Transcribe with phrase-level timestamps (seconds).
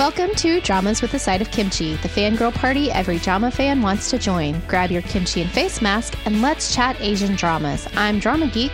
[0.00, 4.08] Welcome to Dramas with a Side of Kimchi, the fangirl party every drama fan wants
[4.08, 4.58] to join.
[4.66, 7.86] Grab your kimchi and face mask and let's chat Asian dramas.
[7.96, 8.72] I'm Drama Geek.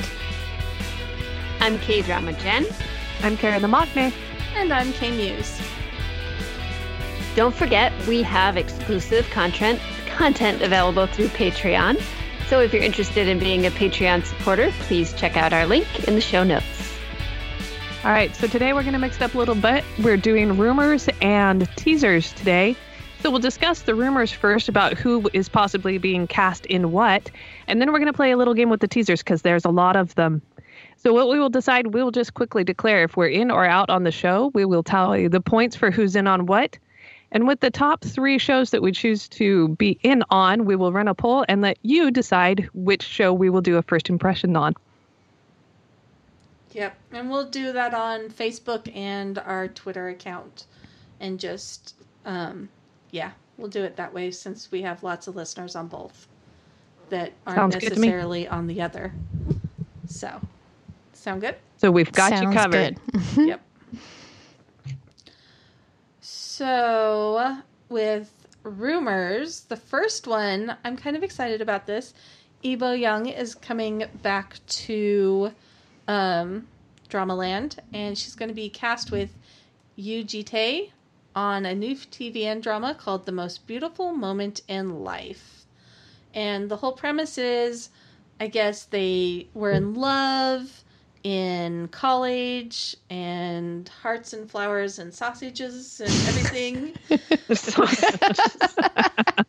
[1.58, 2.64] I'm K Drama Jen.
[3.24, 4.12] I'm Karen the Magne.
[4.54, 5.60] And I'm K Muse.
[7.34, 12.00] Don't forget, we have exclusive content content available through Patreon.
[12.46, 16.14] So if you're interested in being a Patreon supporter, please check out our link in
[16.14, 16.75] the show notes.
[18.06, 19.82] All right, so today we're going to mix it up a little bit.
[20.00, 22.76] We're doing rumors and teasers today.
[23.18, 27.28] So we'll discuss the rumors first about who is possibly being cast in what,
[27.66, 29.70] and then we're going to play a little game with the teasers because there's a
[29.70, 30.40] lot of them.
[30.98, 33.90] So what we will decide, we will just quickly declare if we're in or out
[33.90, 34.52] on the show.
[34.54, 36.78] We will tell you the points for who's in on what.
[37.32, 40.92] And with the top three shows that we choose to be in on, we will
[40.92, 44.54] run a poll and let you decide which show we will do a first impression
[44.54, 44.76] on.
[46.76, 46.94] Yep.
[47.12, 50.66] And we'll do that on Facebook and our Twitter account.
[51.20, 51.94] And just,
[52.26, 52.68] um,
[53.12, 56.28] yeah, we'll do it that way since we have lots of listeners on both
[57.08, 59.14] that aren't Sounds necessarily on the other.
[60.06, 60.38] So,
[61.14, 61.56] sound good?
[61.78, 63.00] So we've got Sounds you covered.
[63.36, 63.36] good.
[63.48, 63.62] yep.
[66.20, 67.56] So,
[67.88, 68.30] with
[68.64, 72.12] rumors, the first one, I'm kind of excited about this.
[72.62, 75.52] Lee Bo Young is coming back to
[76.08, 76.66] um,
[77.08, 79.30] Dramaland, and she's going to be cast with
[79.96, 80.90] Yu Jitae
[81.34, 85.66] on a new TVN drama called The Most Beautiful Moment in Life.
[86.34, 87.90] And the whole premise is,
[88.40, 90.82] I guess they were in love
[91.22, 96.94] in college and hearts and flowers and sausages and everything.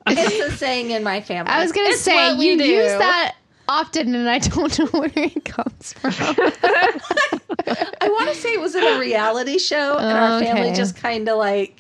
[0.08, 1.52] it's a saying in my family.
[1.52, 2.63] I was going to say, you do.
[2.63, 3.35] use that
[3.67, 6.11] often and I don't know where it comes from.
[6.17, 11.27] I want to say it was in a reality show, and our family just kind
[11.27, 11.79] of like,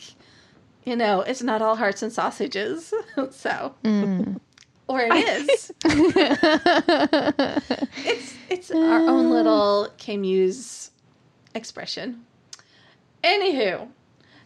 [0.85, 2.93] you know, it's not all hearts and sausages.
[3.31, 4.39] so, Mm.
[4.87, 5.13] or it
[5.49, 5.71] is.
[8.05, 10.91] it's it's our own little K Muse
[11.55, 12.25] expression.
[13.23, 13.87] Anywho,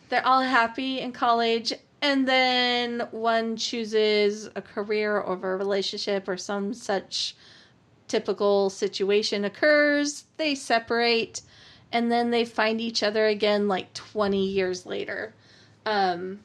[0.09, 6.37] they're all happy in college, and then one chooses a career over a relationship or
[6.37, 7.35] some such
[8.07, 10.25] typical situation occurs.
[10.37, 11.41] They separate,
[11.91, 15.33] and then they find each other again like 20 years later.
[15.85, 16.39] Um,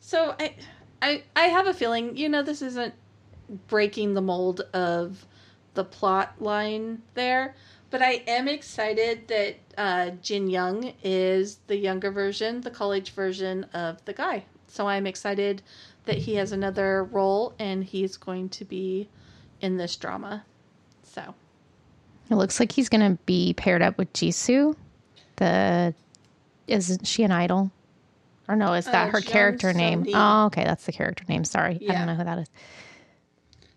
[0.00, 0.54] so I,
[1.00, 2.94] I, I have a feeling, you know, this isn't
[3.68, 5.26] breaking the mold of
[5.74, 7.54] the plot line there.
[7.90, 13.64] But I am excited that uh, Jin Young is the younger version, the college version
[13.74, 14.46] of the guy.
[14.72, 15.60] So I'm excited
[16.06, 19.06] that he has another role and he's going to be
[19.60, 20.44] in this drama.
[21.02, 21.34] So
[22.30, 24.74] It looks like he's going to be paired up with Jisoo.
[25.36, 25.92] The
[26.66, 27.70] isn't she an idol?
[28.48, 30.06] Or no, is that Uh, her character name?
[30.14, 31.44] Oh, okay, that's the character name.
[31.44, 32.48] Sorry, I don't know who that is.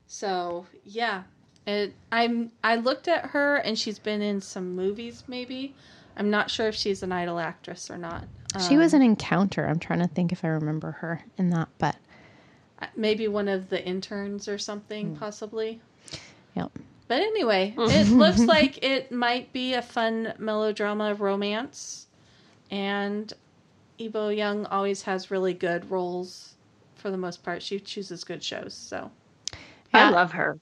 [0.08, 1.24] So yeah,
[1.68, 2.52] it, I'm.
[2.64, 5.26] I looked at her and she's been in some movies.
[5.28, 5.76] Maybe
[6.16, 8.24] I'm not sure if she's an idol actress or not.
[8.60, 9.68] She was Um, an encounter.
[9.68, 11.96] I'm trying to think if I remember her in that, but
[12.96, 15.16] maybe one of the interns or something, Hmm.
[15.16, 15.82] possibly.
[16.56, 16.72] yep.
[17.08, 22.08] But anyway, it looks like it might be a fun melodrama romance,
[22.72, 23.32] and
[24.00, 26.54] Lee Bo Young always has really good roles.
[26.96, 28.74] For the most part, she chooses good shows.
[28.74, 29.12] So
[29.94, 30.58] I love her.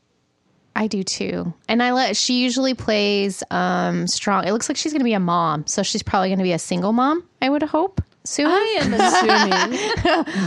[0.75, 1.53] I do too.
[1.67, 4.45] And I let she usually plays um strong.
[4.47, 6.53] It looks like she's going to be a mom, so she's probably going to be
[6.53, 8.01] a single mom, I would hope.
[8.25, 8.47] Soon.
[8.47, 9.79] I am assuming.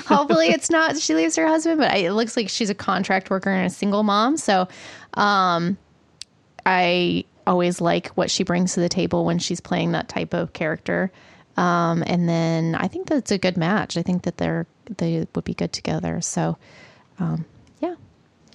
[0.07, 3.29] Hopefully it's not she leaves her husband, but I, it looks like she's a contract
[3.29, 4.37] worker and a single mom.
[4.37, 4.67] So
[5.15, 5.77] um
[6.65, 10.55] I always like what she brings to the table when she's playing that type of
[10.55, 11.13] character.
[11.57, 13.97] Um and then I think that's a good match.
[13.97, 14.67] I think that they're
[14.97, 16.21] they would be good together.
[16.21, 16.57] So
[17.21, 17.45] um.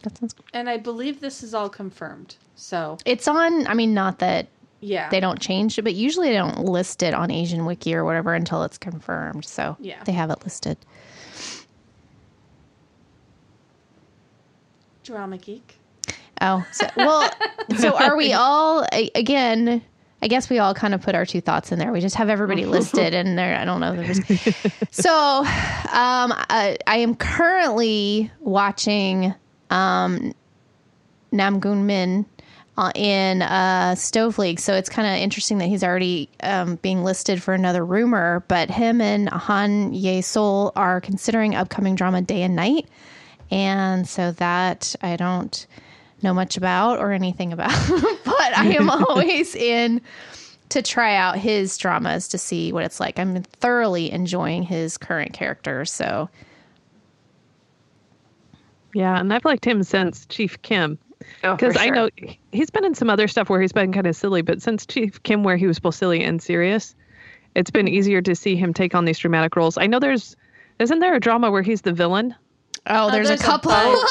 [0.04, 0.46] That sounds good.
[0.54, 2.36] and I believe this is all confirmed.
[2.56, 4.48] So It's on I mean not that
[4.84, 8.04] yeah, they don't change it, but usually they don't list it on Asian Wiki or
[8.04, 9.46] whatever until it's confirmed.
[9.46, 10.04] So Yeah.
[10.04, 10.78] they have it listed.
[15.04, 15.78] drama geek.
[16.42, 17.30] Oh, so, well,
[17.78, 18.86] so are we all
[19.16, 19.82] again?
[20.24, 21.92] I guess we all kind of put our two thoughts in there.
[21.92, 23.58] We just have everybody listed, and there.
[23.58, 23.96] I don't know.
[23.96, 24.20] There's,
[24.92, 25.46] so, um,
[26.34, 29.34] I, I am currently watching
[29.72, 30.34] um,
[31.34, 32.26] Namgoong Min
[32.78, 34.60] uh, in uh, Stove League.
[34.60, 38.44] So it's kind of interesting that he's already um, being listed for another rumor.
[38.48, 42.88] But him and Han Ye Seul are considering upcoming drama Day and Night,
[43.50, 45.66] and so that I don't
[46.22, 47.72] know much about or anything about,
[48.26, 50.02] but I am always in
[50.70, 53.20] to try out his dramas to see what it's like.
[53.20, 55.84] I'm thoroughly enjoying his current character.
[55.84, 56.30] So
[58.94, 60.98] Yeah, and I've liked him since Chief Kim.
[61.44, 61.96] Oh, for Because I sure.
[61.96, 62.10] know
[62.52, 65.22] he's been in some other stuff where he's been kind of silly, but since Chief
[65.24, 66.96] Kim, where he was both silly and serious,
[67.56, 69.78] it's been easier to see him take on these dramatic roles.
[69.78, 70.36] I know there's,
[70.80, 72.34] isn't there a drama where he's the villain?
[72.88, 73.72] Oh, there's, there's a a couple.
[73.72, 74.10] bunch.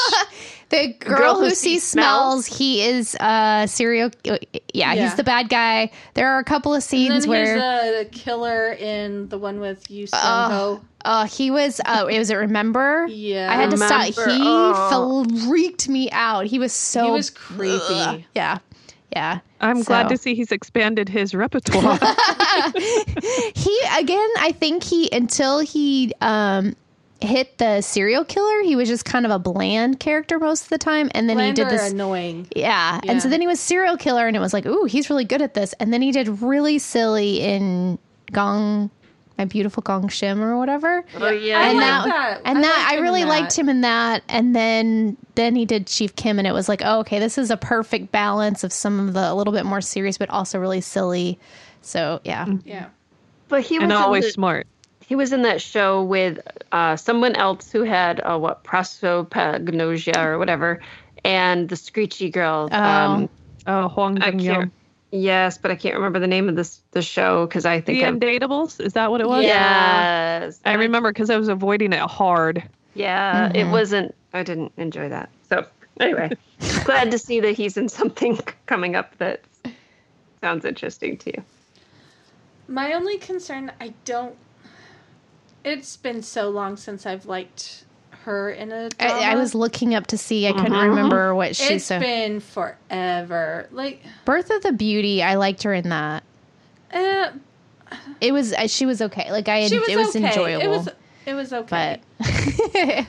[0.70, 4.10] The girl, who, sees smells, he is uh serial.
[4.24, 4.38] Yeah,
[4.72, 4.94] Yeah.
[4.94, 5.90] he's the bad guy.
[6.14, 9.60] There are a couple of And scenes then where he's the killer in the one
[9.60, 10.06] with you.
[10.06, 10.20] Sung
[10.52, 11.80] Oh, uh, he was.
[11.84, 12.36] Uh, it was it.
[12.36, 13.06] Remember?
[13.08, 13.50] Yeah.
[13.50, 14.04] I had to stop.
[14.04, 15.24] He Oh.
[15.46, 16.46] freaked me out.
[16.46, 17.04] He was so.
[17.06, 18.26] He was creepy.
[18.34, 18.58] Yeah,
[19.12, 19.40] yeah.
[19.62, 21.98] I'm glad to see he's expanded his repertoire.
[23.54, 24.28] he again.
[24.38, 26.74] I think he until he um
[27.22, 28.62] hit the serial killer.
[28.62, 31.58] He was just kind of a bland character most of the time, and then Bland
[31.58, 31.92] he did this.
[31.92, 32.46] annoying.
[32.56, 33.00] Yeah.
[33.06, 35.42] And so then he was serial killer and it was like, ooh, he's really good
[35.42, 35.72] at this.
[35.80, 37.98] And then he did really silly in
[38.32, 38.90] Gong,
[39.38, 41.04] My Beautiful Gong Shim or whatever.
[41.16, 41.58] Oh yeah.
[41.58, 42.40] I and like that, that.
[42.44, 43.28] and I that I really that.
[43.28, 44.22] liked him in that.
[44.28, 47.50] And then then he did Chief Kim and it was like, oh, okay, this is
[47.50, 50.80] a perfect balance of some of the a little bit more serious but also really
[50.80, 51.38] silly.
[51.82, 52.46] So yeah.
[52.64, 52.86] Yeah.
[53.48, 54.66] but he was and always the- smart.
[55.10, 56.38] He was in that show with
[56.70, 60.80] uh, someone else who had uh, what prosopagnosia or whatever,
[61.24, 62.68] and the screechy girl.
[62.70, 63.28] Um,
[63.66, 64.70] Oh, Huang I Jung
[65.10, 68.06] Yes, but I can't remember the name of this the show because I think The
[68.06, 68.20] I'm.
[68.20, 68.80] Undatables?
[68.80, 69.42] Is that what it was?
[69.42, 72.62] Yes, I remember because I was avoiding it hard.
[72.94, 74.14] Yeah, it wasn't.
[74.32, 75.28] I didn't enjoy that.
[75.48, 75.66] So
[75.98, 76.30] anyway,
[76.84, 79.40] glad to see that he's in something coming up that
[80.40, 81.44] sounds interesting to you.
[82.68, 84.36] My only concern, I don't.
[85.64, 87.84] It's been so long since I've liked
[88.24, 89.14] her in a drama.
[89.14, 90.46] I, I was looking up to see.
[90.46, 90.88] I couldn't Mhm.
[90.88, 91.70] remember what she's.
[91.70, 92.00] It's So.
[92.00, 93.68] been forever.
[93.70, 95.22] Like, Birth of the Beauty.
[95.22, 96.22] I liked her in that.
[96.92, 97.30] uh,
[98.20, 98.52] It was.
[98.52, 99.30] uh, She was okay.
[99.32, 99.66] Like I.
[99.66, 100.26] she was it was okay.
[100.28, 100.62] enjoyable.
[100.64, 100.88] It was.
[101.26, 102.00] It was okay.
[102.18, 102.26] but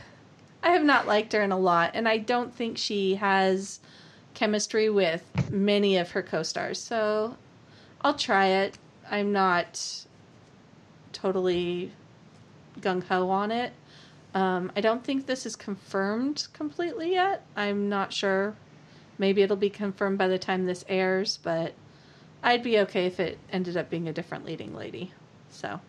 [0.63, 3.80] I have not liked her in a lot, and I don't think she has
[4.33, 6.80] chemistry with many of her co-stars.
[6.80, 7.38] So
[8.01, 8.77] I'll try it.
[9.09, 10.06] I'm not
[11.13, 11.92] totally
[12.79, 13.73] gung ho on it.
[14.33, 17.45] Um, I don't think this is confirmed completely yet.
[17.56, 18.56] I'm not sure.
[19.18, 21.73] Maybe it'll be confirmed by the time this airs, but
[22.41, 25.13] I'd be okay if it ended up being a different leading lady.
[25.50, 25.81] So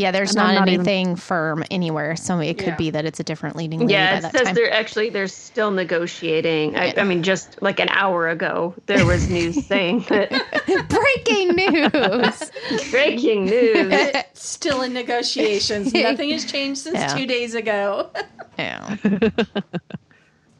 [0.00, 2.76] yeah, there's And not, I'm even- anything firm anywhere, so it could Yeah.
[2.76, 4.54] be that it's a different leading lady Yeah, by it that says time.
[4.54, 6.76] they're actually they're still negotiating.
[6.76, 10.30] I, I mean, just like an hour ago, there was news saying that
[10.88, 12.90] Breaking news.
[12.90, 14.12] breaking news.
[14.32, 15.92] still in negotiations.
[15.92, 17.14] Nothing has changed since Yeah.
[17.14, 18.10] two days ago.
[18.58, 18.96] yeah.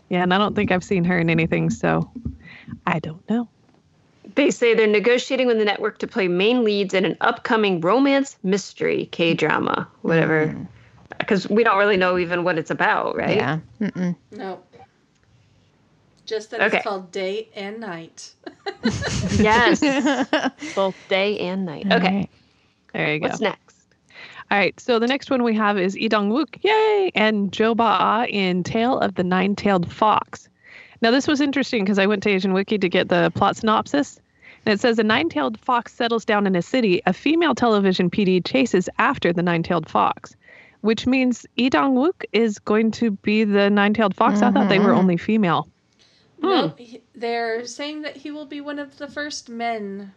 [0.09, 2.11] Yeah, and I don't think I've seen her in anything, so
[2.87, 3.49] I don't know.
[4.35, 8.37] They say they're negotiating with the network to play main leads in an upcoming romance
[8.43, 10.49] mystery K drama, whatever.
[10.49, 10.69] Mm.
[11.19, 13.37] Because we don't really know even what it's about, right?
[13.37, 13.59] Yeah.
[13.81, 14.17] Mm-mm.
[14.33, 14.61] No.
[16.27, 16.77] Just that Okay.
[16.77, 18.35] it's called day and night.
[19.39, 19.81] Yes.
[20.75, 21.87] Both day and night.
[21.91, 22.17] All Okay.
[22.17, 22.31] right.
[22.93, 23.29] There you go.
[23.29, 23.77] What's next?
[24.51, 27.75] All right, so the next one we have is Lee Dong Wook, yay, and Jo
[27.75, 30.49] Ba in Tale of the Nine-Tailed Fox.
[31.03, 34.21] Now this was interesting because I went to Asian Wiki to get the plot synopsis,
[34.67, 37.03] and it says a nine-tailed fox settles down in a city.
[37.07, 40.37] A female television PD chases after the nine-tailed fox,
[40.83, 44.43] which means Lee Dong Wook is going to be the nine-tailed fox.
[44.43, 44.99] I thought they were mm-hmm.
[44.99, 45.69] only female.
[46.43, 46.83] No, hmm.
[46.83, 50.13] he- they're saying that he will be one of the first men,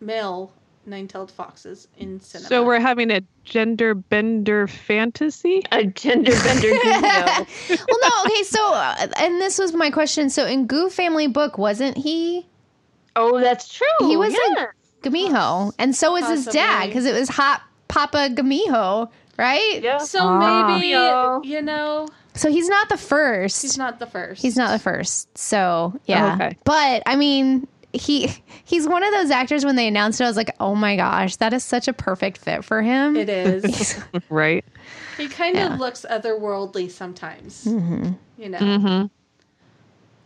[0.00, 0.52] male
[0.88, 2.48] nine-tailed foxes in cinema.
[2.48, 5.62] So we're having a gender bender fantasy.
[5.72, 7.00] A gender bender video.
[7.88, 8.10] well, no.
[8.26, 8.42] Okay.
[8.44, 10.30] So, uh, and this was my question.
[10.30, 12.46] So, in Gu Family Book, wasn't he
[13.16, 13.86] Oh, that's true.
[14.00, 14.68] He was a-
[15.02, 15.72] Gumiho?
[15.78, 19.80] And so was his dad because it was Hot Papa Gumiho, right?
[19.82, 19.98] Yeah.
[19.98, 20.66] So Ah.
[20.68, 23.62] maybe you know So he's not the first.
[23.62, 24.42] he's not the first.
[24.42, 25.36] He's not the first.
[25.38, 26.34] So yeah.
[26.34, 26.58] Okay.
[26.64, 28.28] But I mean, he
[28.64, 29.64] he's one of those actors.
[29.64, 32.38] When they announced it, I was like, oh my gosh, that is such a perfect
[32.38, 33.16] fit for him.
[33.16, 34.02] It is.
[34.30, 34.64] Right.
[35.16, 35.72] he kind Yeah.
[35.74, 37.64] of looks otherworldly sometimes.
[37.64, 38.86] hmm You know, Mm-hmm.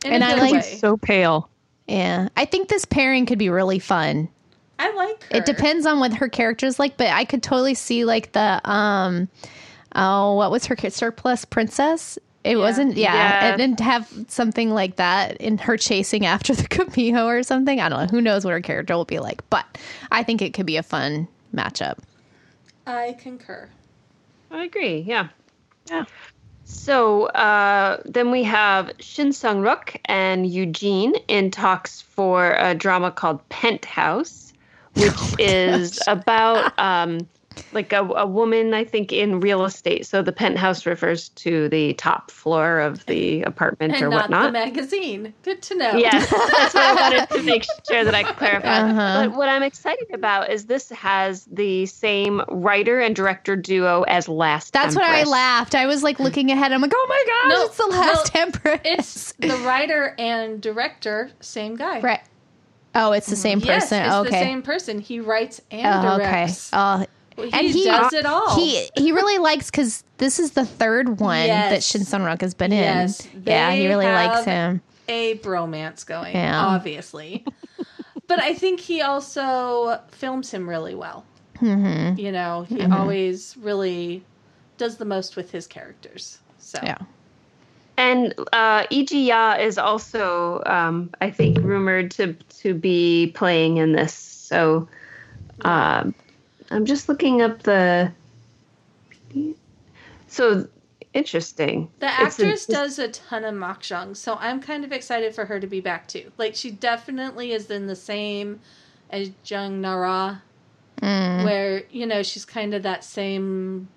[0.07, 0.61] in And a I good like- way.
[0.62, 1.49] So pale.
[1.88, 4.28] Yeah, I think this pairing could be really fun.
[4.78, 5.37] I like her.
[5.38, 8.61] It depends on what her character is like, but I could totally see like the
[8.69, 9.28] um,
[9.95, 12.19] oh, what was her ca- surplus princess?
[12.45, 13.55] It wasn't, yeah, Yeah.
[13.55, 17.81] It didn't have something like that in her chasing after the Camino or something.
[17.81, 18.07] I don't know.
[18.07, 19.79] Who knows what her character will be like, but
[20.11, 21.99] I think it could be a fun matchup.
[22.87, 23.69] I concur.
[24.51, 24.99] I agree.
[25.01, 25.29] Yeah.
[25.89, 26.05] Yeah.
[26.65, 33.11] So uh, then we have Shin Sung Rok and Eugene in talks for a drama
[33.11, 34.53] called Penthouse,
[34.95, 37.29] which Oh is about um,
[37.73, 40.07] like a, a woman, I think, in real estate.
[40.07, 44.37] So the penthouse refers to the top floor of the apartment and or not the
[44.37, 44.53] whatnot.
[44.53, 45.33] magazine.
[45.43, 45.93] Good to know.
[45.97, 48.81] Yes, that's what I wanted to make sure that I clarify.
[48.81, 49.29] Uh-huh.
[49.29, 54.29] But what I'm excited about is this has the same writer and director duo as
[54.29, 54.73] Last.
[54.73, 55.75] That's what I laughed.
[55.75, 56.73] I was like looking ahead.
[56.73, 58.81] I'm like, oh my gosh, No, it's the last no, Empress.
[58.85, 62.01] It's the writer and director, same guy.
[62.01, 62.21] right.
[62.95, 63.69] Oh, it's the same person.
[63.73, 64.03] Yes, person.
[64.05, 64.31] it's okay.
[64.31, 64.99] the same person.
[64.99, 66.25] He writes and Oh, okay.
[66.25, 66.71] directs.
[66.75, 68.57] Oh, Well, he and he does it all.
[68.57, 71.87] He he really likes because this is the third one that Yes.
[71.87, 73.43] Shin Sung Rok has been Yes, in.
[73.47, 74.81] Yeah, he they really likes him.
[75.09, 76.65] a bromance going, Yeah.
[76.65, 77.45] obviously.
[78.29, 81.25] but I think he also films him really well.
[81.59, 82.93] hmm You know, he Mm-hmm.
[82.93, 84.25] always really
[84.79, 86.39] does the most with his characters.
[86.59, 86.99] So Yeah.
[87.99, 93.93] And uh, Iji Ya is also, um, I think, rumored to to be playing in
[93.93, 94.15] this.
[94.15, 94.89] So
[95.65, 96.15] um,
[96.73, 98.12] I'm just looking up the.
[100.26, 100.67] So
[101.12, 101.91] interesting.
[101.99, 105.45] the It's a- actress does a ton of makjang, so I'm kind of excited for
[105.45, 106.33] her to be back too.
[106.38, 108.61] Like she definitely is in the same
[109.11, 110.43] as Jung Nara,
[111.02, 111.45] Mm.
[111.45, 113.88] where you know she's kind of that same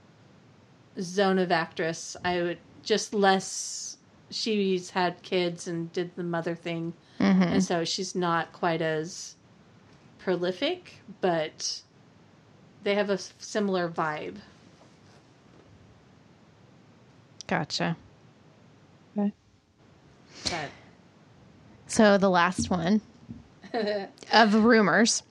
[0.99, 2.17] zone of actress.
[2.25, 3.97] I would just less.
[4.31, 9.35] She's had kids and did the mother thing, hmm and so she's not quite as
[10.19, 11.81] prolific, but
[12.85, 14.35] they have a similar vibe.
[17.47, 17.97] Gotcha.
[19.15, 19.31] But
[21.87, 23.01] So the last one
[24.33, 25.23] of rumors,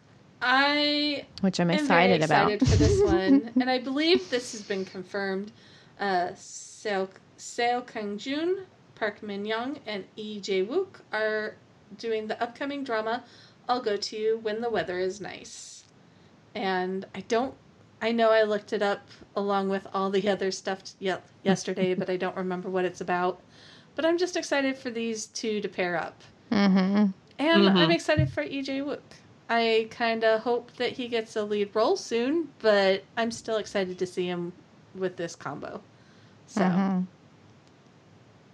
[0.43, 2.69] I which I'm am excited, very excited about.
[2.71, 5.51] for this one, and I believe this has been confirmed.
[5.99, 7.09] Uh, Seo
[7.39, 11.55] Seo Kang Jun, Park Min Young, and Lee Jae Wook are
[11.99, 13.25] doing the upcoming drama
[13.69, 15.74] "I'll Go to You When the Weather Is Nice,"
[16.55, 17.55] and I don't.
[18.03, 22.11] I know I looked it up along with all the other stuff ye- yesterday, but
[22.11, 23.41] I don't remember what it's about.
[23.97, 26.21] But I'm just excited for these two to pair up.
[26.51, 27.07] hmm
[27.39, 27.77] And Mhm.
[27.77, 29.01] I'm excited for Lee Jae Wook.
[29.49, 33.99] I kind of hope that he gets a lead role soon, but I'm still excited
[33.99, 34.53] to see him
[34.95, 35.81] with this combo.
[36.47, 37.07] So, Mhm.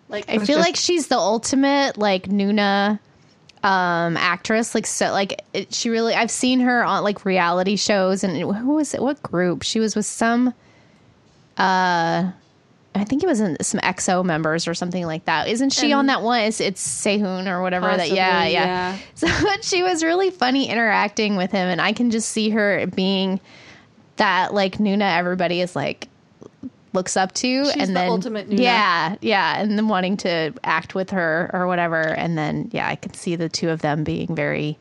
[0.09, 2.99] like, I feel like she's the ultimate like Nuna
[3.63, 8.25] um actress like so like it, she really I've seen her on like reality shows
[8.25, 10.55] and who was it what group she was with some
[11.59, 12.31] uh
[12.93, 15.47] I think it was in some EXO members or something like that.
[15.47, 16.41] Isn't she And- on that one?
[16.41, 18.11] It's, it's Sehun or whatever that.
[18.11, 19.29] Yeah, Possibly, yeah, So
[19.63, 23.39] she was really funny interacting with him, and I can just see her being
[24.17, 25.17] that like Nuna.
[25.19, 26.09] Everybody is like
[26.93, 28.61] looks up to, She's and the then ultimate Nuna.
[28.61, 32.97] yeah, yeah, and then wanting to act with her or whatever, and then yeah, I
[32.97, 34.79] can see the two of them being very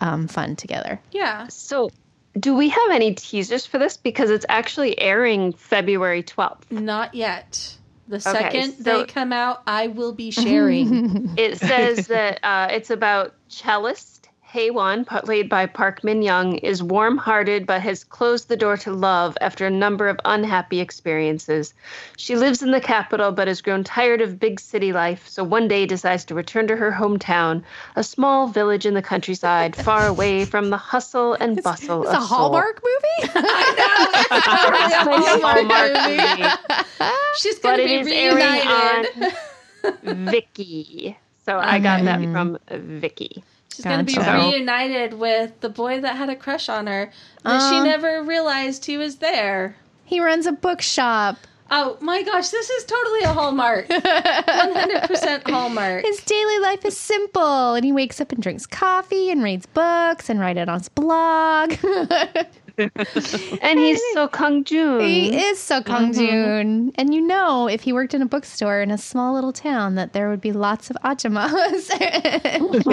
[0.00, 1.00] um, fun together.
[1.12, 1.48] yeah.
[1.48, 1.90] So,
[2.38, 3.96] do we have any teasers for this?
[3.96, 6.70] Because it's actually airing February 12th.
[6.70, 7.74] Not yet.
[8.06, 11.34] The second so- they come out, I will be sharing.
[11.38, 14.17] It says that uh, it's about cellist
[14.52, 19.36] Haewon, played by Park Min Young, is warm-hearted but has closed the door to love
[19.42, 21.74] after a number of unhappy experiences.
[22.16, 25.68] She lives in the capital but has grown tired of big city life, so one
[25.68, 27.62] day decides to return to her hometown,
[27.94, 32.22] a small village in the countryside, far away from the hustle and bustle It's of
[32.22, 32.38] a Seoul.
[32.38, 33.32] Hallmark movie.
[33.34, 34.36] I know.
[34.38, 37.14] It's totally a Hallmark Hallmark movie.
[37.36, 40.32] She's going to it be is airing reunited.
[40.32, 41.16] Viki.
[41.44, 43.42] So I got that from Viki.
[43.74, 44.48] She's going to be Gotcha.
[44.48, 47.10] reunited with the boy that had a crush on her,
[47.44, 49.76] but she never realized he was there.
[50.04, 51.36] he runs a bookshop.
[51.70, 53.88] Oh my gosh, this is totally a Hallmark.
[53.88, 56.02] 100% Hallmark.
[56.04, 60.30] His daily life is simple, and he wakes up and drinks coffee and reads books
[60.30, 61.74] and writes it on his blog.
[62.78, 65.00] And he's so Kung Jun.
[65.00, 66.88] he is so Kong Jun, mm-hmm.
[66.94, 70.12] and you know, if he worked in a bookstore in a small little town, that
[70.12, 71.90] there would be lots of ajamas.
[72.00, 72.84] It's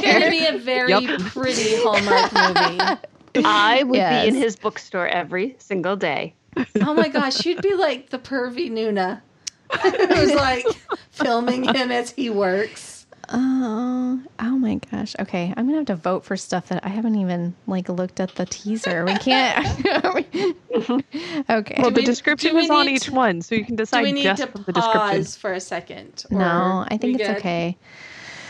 [0.00, 1.20] going to be a very Yup.
[1.20, 3.00] pretty Hallmark movie.
[3.44, 4.22] I would Yes.
[4.22, 6.34] be in his bookstore every single day.
[6.82, 9.20] Oh my gosh, you'd be like the pervy Nuna.
[9.82, 10.64] Who's like
[11.10, 12.95] filming him as he works.
[13.28, 15.16] Oh, oh my gosh.
[15.18, 18.34] Okay, I'm gonna have to vote for stuff that I haven't even like looked at
[18.36, 19.04] the teaser.
[19.04, 19.66] We can't.
[21.50, 21.74] okay.
[21.78, 23.82] Well, the we- description do we is on each to- one, so you can Do
[23.82, 25.00] decide we need just to from the description.
[25.00, 26.24] pause for a second?
[26.30, 27.36] or no, I think it's good?
[27.38, 27.76] okay.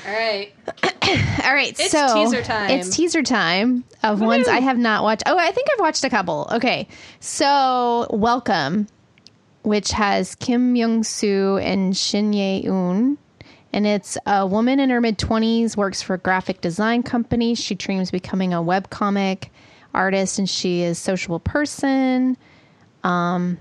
[0.06, 0.52] All right.
[1.44, 2.70] All right, It's so teaser time.
[2.70, 5.22] It's teaser time of ones I have not watched.
[5.26, 6.48] Oh, I think I've watched a couple.
[6.52, 6.86] Okay,
[7.20, 8.86] so welcome.
[9.62, 13.16] which has Kim Myung Soo and Shin Ye Eun.
[13.76, 17.54] And it's a woman in her mid 20s, works for a graphic design company.
[17.54, 19.50] She dreams becoming a webcomic
[19.92, 22.38] artist, and she is a sociable person.
[23.04, 23.58] Um,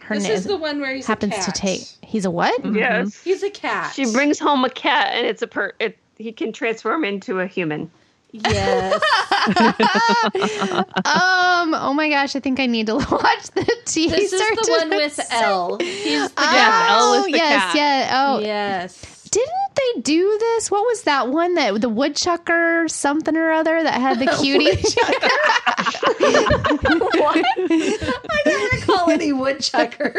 [0.00, 1.80] her This name is the one where he happens a to take.
[2.02, 2.62] He's a what?
[2.74, 3.22] Yes.
[3.22, 3.94] He's a cat.
[3.94, 5.72] She brings home a cat, and it's a per.
[5.80, 7.90] It, he can transform into a human.
[8.32, 9.00] Yes.
[11.08, 11.74] Um.
[11.74, 12.36] Oh my gosh!
[12.36, 14.14] I think I need to watch the teaser.
[14.16, 15.78] this is the one with L.
[15.80, 16.90] He's the Oh, cat.
[16.90, 17.74] L is the yes, cat.
[17.74, 18.10] yeah.
[18.12, 19.17] Oh, Yes.
[19.30, 20.70] Didn't they do this?
[20.70, 24.76] What was that one that the woodchucker something or other that had the cutie?
[27.18, 27.44] What?
[27.58, 30.14] I don't recall any woodchucker.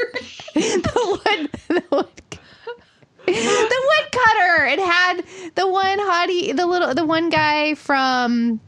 [0.54, 2.08] the wood, the wood,
[3.26, 4.66] the woodcutter.
[4.66, 5.22] It had
[5.56, 8.60] the one hottie, the little, the one guy from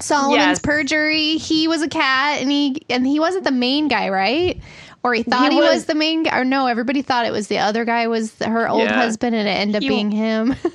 [0.00, 0.58] Solomon's Yes.
[0.60, 1.36] Perjury.
[1.36, 4.60] He was a cat, and he and he wasn't the main guy, right?
[5.06, 6.66] Or he thought he, He was, was- the main guy, or no?
[6.66, 8.92] Everybody thought it was the other guy was her old Yeah.
[8.94, 10.56] husband, and it ended up He- being him.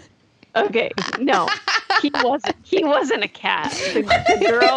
[0.53, 1.47] Okay, no,
[2.01, 2.57] he wasn't.
[2.61, 3.71] He wasn't a cat.
[3.71, 4.75] The, the girl,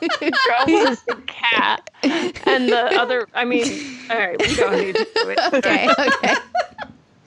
[0.00, 3.28] the girl was the cat, and the other.
[3.34, 3.66] I mean,
[4.10, 5.38] all right, we don't need to do it.
[5.52, 6.34] okay, okay.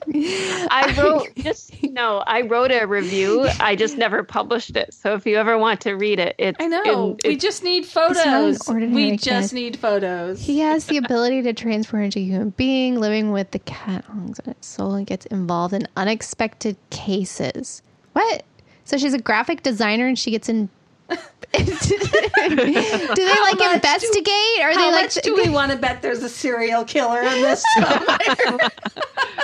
[0.14, 2.18] I wrote just no.
[2.26, 3.48] I wrote a review.
[3.60, 4.92] I just never published it.
[4.94, 7.16] So if you ever want to read it, it's I know.
[7.24, 8.60] in- we just need photos.
[8.68, 9.20] We cat.
[9.20, 10.40] just need photos.
[10.40, 14.38] He has the ability to transfer into a human being, living with the cat lungs
[14.40, 17.82] and its soul and gets involved in unexpected cases.
[18.12, 18.44] What?
[18.84, 20.68] So she's a graphic designer and she gets in.
[21.10, 21.16] do
[21.64, 24.60] they like much do- investigate?
[24.60, 25.04] Are How they like?
[25.04, 27.64] much do we want to bet there's a serial killer in this?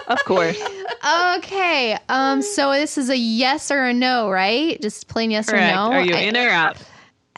[0.07, 0.61] Of course.
[1.37, 1.97] okay.
[2.09, 2.43] Um.
[2.43, 4.81] So this is a yes or a no, right?
[4.83, 5.73] Just plain yes Correct.
[5.73, 5.93] or no.
[5.93, 6.77] Are you I- in or out?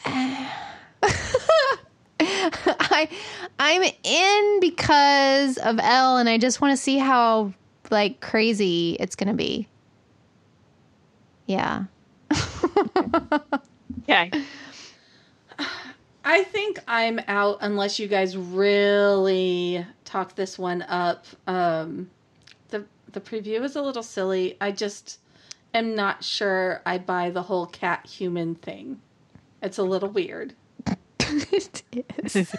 [2.19, 3.09] I
[3.59, 7.53] I'm in because of L, and I just want to see how
[7.91, 9.67] like crazy it's gonna be.
[11.45, 11.83] Yeah.
[14.01, 14.31] Okay.
[16.25, 21.25] I think I'm out unless you guys really talk this one up.
[21.47, 22.09] Um,
[22.69, 24.55] the the preview is a little silly.
[24.61, 25.19] I just
[25.73, 29.01] am not sure I buy the whole cat human thing.
[29.61, 30.53] It's a little weird.
[31.29, 31.83] it
[32.23, 32.53] is.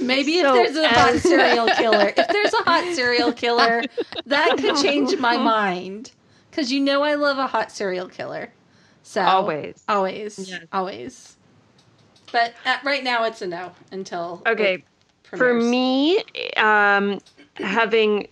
[0.00, 3.82] Maybe So, if there's a hot as- serial killer, if there's a hot serial killer,
[4.26, 6.12] that could change my mind.
[6.50, 8.50] Because you know I love a hot serial killer.
[9.02, 9.82] So Always.
[9.88, 10.62] always, Yes.
[10.72, 11.36] always.
[12.32, 14.84] But at, right now it's a no until Okay.
[15.34, 16.22] For me,
[16.56, 17.18] um,
[17.56, 18.28] having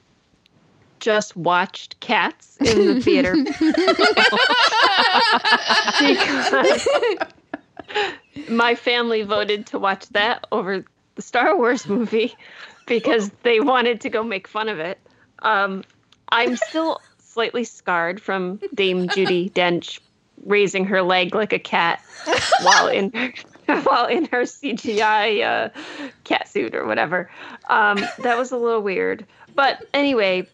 [1.01, 3.35] just watched Cats in the theater
[5.99, 6.89] because
[8.49, 12.35] my family voted to watch that over the Star Wars movie
[12.87, 14.99] because they wanted to go make fun of it.
[15.43, 15.85] Um,
[16.31, 20.01] I'm still slightly scarred from Dame Judi Dench
[20.45, 22.01] raising her leg like a cat
[22.63, 23.11] while in
[23.85, 27.31] while in her CGI uh, cat suit or whatever.
[27.69, 29.27] Um, that was a little weird.
[29.55, 30.49] But anyway,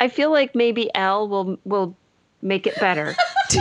[0.00, 1.96] I feel like maybe L will will
[2.42, 3.16] make it better.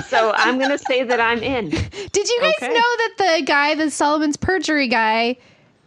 [0.09, 1.69] so I'm gonna say that I'm in.
[1.69, 2.73] Did you guys Okay.
[2.73, 5.37] know that the guy, the Solomon's Perjury guy,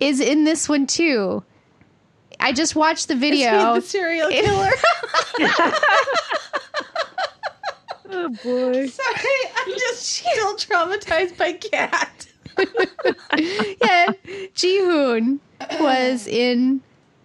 [0.01, 1.43] is in this one too?
[2.43, 3.75] I just watched the Is he video.
[3.75, 4.71] the serial killer.
[8.13, 8.87] Oh boy.
[8.89, 12.27] Sorry, I'm just still traumatized by cat.
[13.39, 14.07] yeah,
[14.55, 15.39] Jihoon
[15.81, 16.81] was in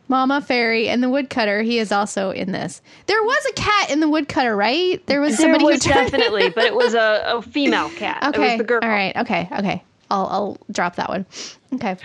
[0.07, 1.61] Mama Fairy and the Woodcutter.
[1.63, 2.81] He is also in this.
[3.07, 5.05] There was a cat in the Woodcutter, right?
[5.07, 6.11] There was There somebody was who turned.
[6.11, 8.23] definitely, but it was a, a female cat.
[8.23, 8.79] It Okay, was the girl.
[8.83, 9.83] all right, okay, okay.
[10.11, 11.25] I'll I'll drop that one.
[11.73, 11.97] Okay.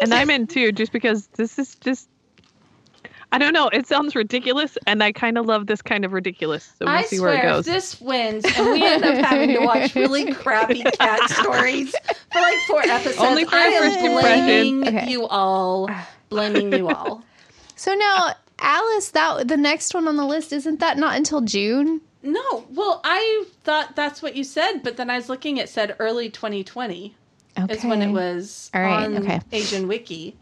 [0.00, 2.08] And I'm in too, just because this is just.
[3.32, 3.68] I don't know.
[3.68, 6.64] It sounds ridiculous, and I kind of love this kind of ridiculous.
[6.78, 7.64] So we'll I see where it swear, if goes.
[7.64, 11.94] this wins and we end up having to watch really crappy cat stories
[12.30, 15.10] for like four episodes, Only for I a am first blaming Okay.
[15.10, 15.90] you all.
[16.28, 17.22] Blaming you all.
[17.74, 22.00] So now, Alice, that the next one on the list isn't that not until June?
[22.22, 25.56] No, well, I thought that's what you said, but then I was looking.
[25.56, 27.14] It said early 2020
[27.58, 27.74] Okay.
[27.74, 29.40] is when it was All right, on okay.
[29.52, 30.36] Asian Wiki.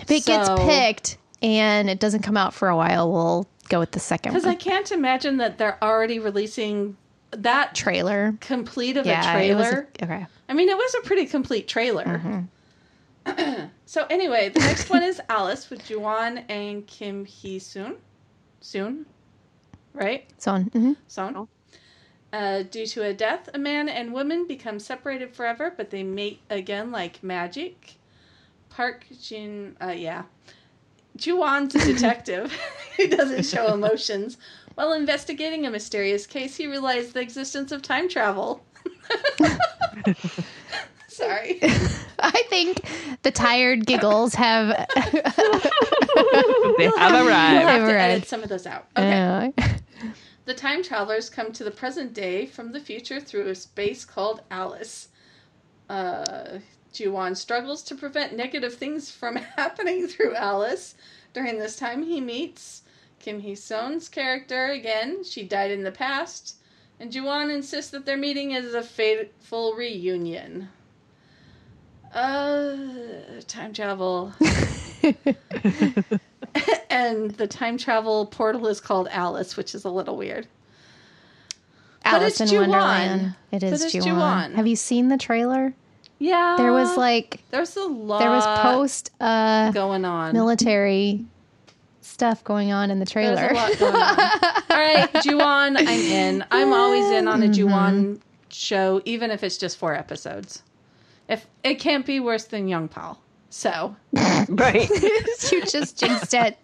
[0.00, 3.92] If it gets picked and it doesn't come out for a while, we'll go with
[3.92, 6.96] the second Because I can't imagine that they're already releasing
[7.30, 8.34] that trailer.
[8.40, 9.88] complete of Yeah, a trailer.
[10.02, 10.26] okay.
[10.48, 12.04] I mean, it was a pretty complete trailer.
[13.26, 13.64] Mm-hmm.
[13.86, 17.96] so anyway, the next one is Alice with Joo Won and Kim Hee Sun.
[18.60, 19.04] Soon,
[19.92, 20.26] right?
[20.38, 20.64] So.
[21.06, 21.48] Soon.
[22.32, 26.40] Uh, due to a death, a man and woman become separated forever, but they mate
[26.50, 27.94] again like magic.
[28.70, 30.22] Park Jin, uh, yeah.
[31.16, 32.52] Joo Won's a detective
[32.96, 34.36] who doesn't show emotions.
[34.74, 38.64] While investigating a mysterious case, he realized the existence of time travel.
[41.08, 41.60] Sorry.
[42.18, 42.84] I think
[43.22, 44.68] the tired giggles have.
[44.68, 48.86] They have We'll have to edit some of those out.
[48.96, 49.52] Okay.
[49.56, 49.68] Uh,
[50.44, 54.42] The time travelers come to the present day from the future through a space called
[54.50, 55.08] Alice.
[55.88, 56.58] Uh,
[56.94, 60.94] Joo Won struggles to prevent negative things from happening through Alice.
[61.32, 62.82] During this time, he meets
[63.18, 65.24] Kim Hee Sun's character again.
[65.24, 66.56] She died in the past,
[67.00, 70.68] and Joo Won insists that their meeting is a fateful reunion.
[72.14, 72.76] Uh,
[73.48, 74.32] time travel.
[76.88, 80.46] and the time travel portal is called Alice, which is a little weird.
[82.04, 82.70] But Alice it's in Joo Won.
[82.70, 83.34] Wonderland.
[83.50, 84.52] It it's Joo Won.
[84.52, 84.54] Juwan.
[84.54, 85.74] Have you seen the trailer?
[86.18, 86.54] Yeah.
[86.58, 90.32] There was like there's a lot there was post uh going on.
[90.32, 91.24] military
[92.00, 93.48] stuff going on in the There's trailer.
[93.48, 94.18] a lot going on.
[94.70, 96.44] All right, Joo Won, I'm in.
[96.50, 97.52] I'm always in on a Mm-hmm.
[97.52, 100.62] Joo Won show, even if it's just four episodes.
[101.28, 103.18] If it can't be worse than Yong Pal.
[103.50, 103.96] So
[104.48, 104.88] Right.
[105.52, 106.58] you just jinxed it.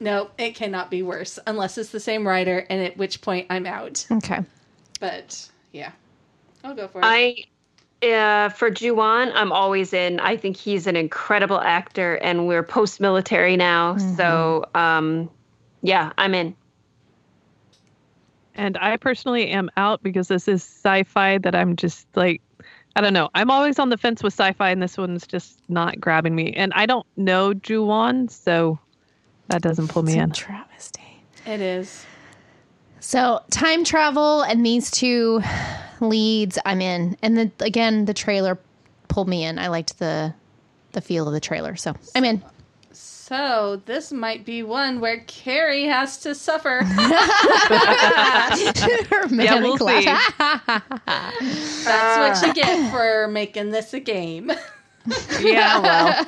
[0.00, 3.66] no, it cannot be worse unless it's the same writer, and at which point I'm
[3.66, 4.06] out.
[4.10, 4.40] Okay.
[5.00, 5.92] But yeah,
[6.66, 7.04] I'll go for it.
[7.04, 7.44] I
[8.06, 10.20] uh, for Joo Won, I'm always in.
[10.20, 15.30] I think he's an incredible actor, and we're post-military now, so um,
[15.82, 16.54] yeah, I'm in.
[18.54, 22.42] And I personally am out because this is sci-fi that I'm just like
[22.96, 23.28] I don't know.
[23.34, 26.54] I'm always on the fence with sci-fi and this one's just not grabbing me.
[26.54, 28.78] And I don't know Joo Won, so
[29.48, 30.30] that doesn't pull me It's a in.
[30.32, 31.22] travesty.
[31.46, 32.04] it is.
[33.00, 35.42] So time travel and these two
[36.00, 37.16] leads, I'm in.
[37.22, 38.58] And the again, the trailer
[39.08, 39.58] pulled me in.
[39.58, 40.32] I liked the
[40.92, 42.42] the feel of the trailer, so I'm in.
[42.92, 46.78] So this might be one where Carrie has to suffer.
[46.84, 46.86] Her
[49.28, 50.04] Yeah, we'll see.
[51.84, 54.52] That's what you get for making this a game.
[55.40, 56.24] Yeah, well.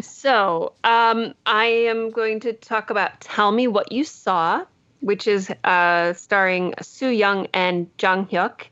[0.00, 4.64] So um, I am going to talk about "Tell Me What You Saw,"
[5.02, 8.68] which is uh, starring Soo Young and Jang Hyuk,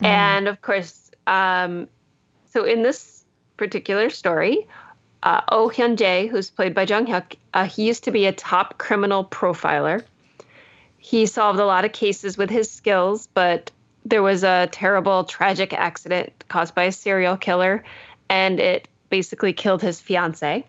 [0.00, 1.88] and of course, um,
[2.52, 3.24] so in this
[3.56, 4.66] particular story,
[5.22, 8.32] uh, Oh Hyun Jae, who's played by Jang Hyuk, uh, he used to be a
[8.32, 10.04] top criminal profiler.
[10.98, 13.70] He solved a lot of cases with his skills, but
[14.04, 17.82] there was a terrible, tragic accident caused by a serial killer,
[18.28, 20.64] and it basically killed his fiance.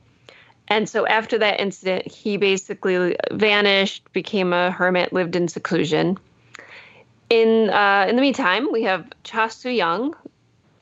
[0.67, 6.17] And so after that incident, he basically vanished, became a hermit, lived in seclusion.
[7.29, 10.15] In uh, in the meantime, we have Cha Soo Young,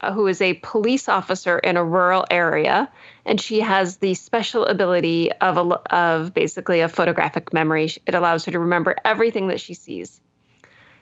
[0.02, 2.89] uh, who is a police officer in a rural area,
[3.26, 7.89] and she has the special ability of a, of basically a photographic memory.
[8.06, 10.19] It allows her to remember everything that she sees.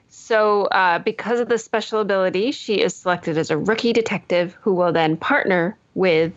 [0.08, 4.74] So, uh, because of this special ability, she is selected as a rookie detective who
[4.74, 6.32] will then partner with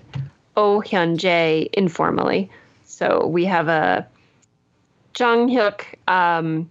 [0.56, 2.50] Oh Hyun Jae informally.
[2.84, 4.08] So we have a
[5.14, 5.84] Jang Hyuk.
[6.08, 6.70] Um,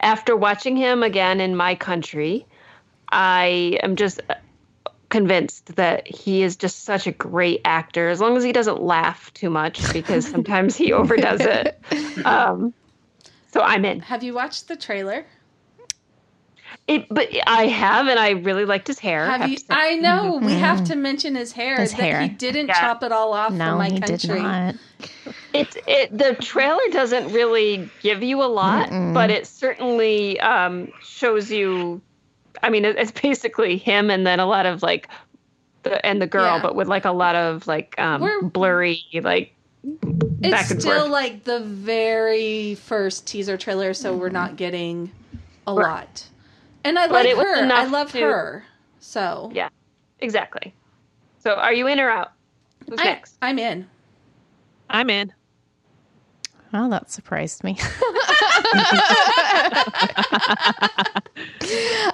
[0.00, 2.46] after watching him again in my country,
[3.10, 4.20] I am just
[5.08, 9.32] convinced that he is just such a great actor as long as he doesn't laugh
[9.34, 11.80] too much because sometimes he overdoes it.
[12.24, 12.72] Um,
[13.52, 14.00] so I'm in.
[14.00, 15.26] Have you watched the trailer?
[16.88, 19.26] It, but I have, and I really liked his hair.
[19.26, 19.56] Have have you?
[19.56, 19.66] to say.
[19.70, 21.76] I know we have to mention his hair.
[21.80, 22.22] His that hair.
[22.22, 22.80] He didn't Yeah.
[22.80, 24.16] chop it all off No, for my he country.
[24.36, 24.74] did not.
[25.52, 26.16] It's it.
[26.16, 32.00] The trailer doesn't really give you a lot, but it certainly um, shows you.
[32.62, 35.08] I mean, it, it's basically him, and then a lot of like,
[35.82, 36.62] the, and the girl, Yeah.
[36.62, 39.52] but with like a lot of like um, We're- blurry like.
[40.42, 41.10] It's back and still forth.
[41.10, 45.10] like the very first teaser trailer, so we're not getting
[45.66, 45.86] a Right.
[46.00, 46.24] lot.
[46.86, 47.56] And I But like it was her.
[47.56, 48.64] I enough love to- her.
[49.00, 49.68] So Yeah,
[50.20, 50.72] exactly.
[51.38, 52.32] So, are you in or out?
[52.88, 53.36] Who's I, next?
[53.42, 53.86] I'm in.
[54.90, 55.32] I'm in.
[56.74, 57.78] Oh, that surprised me.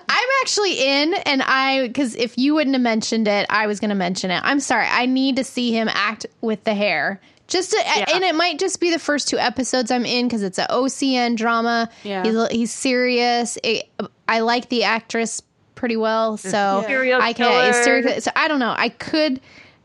[0.08, 3.88] I'm actually in, and I because if you wouldn't have mentioned it, I was going
[3.90, 4.40] to mention it.
[4.44, 4.86] I'm sorry.
[4.88, 7.20] I need to see him act with the hair.
[7.48, 7.78] Just to,
[8.14, 11.36] and it might just be the first two episodes I'm in because it's an OCN
[11.36, 11.90] drama.
[12.02, 12.22] Yeah.
[12.24, 13.58] he's he's serious.
[13.62, 13.88] It,
[14.28, 15.42] I like the actress
[15.74, 17.74] pretty well, so Serial I can.
[17.84, 18.74] serial- So I don't know.
[18.76, 19.40] I could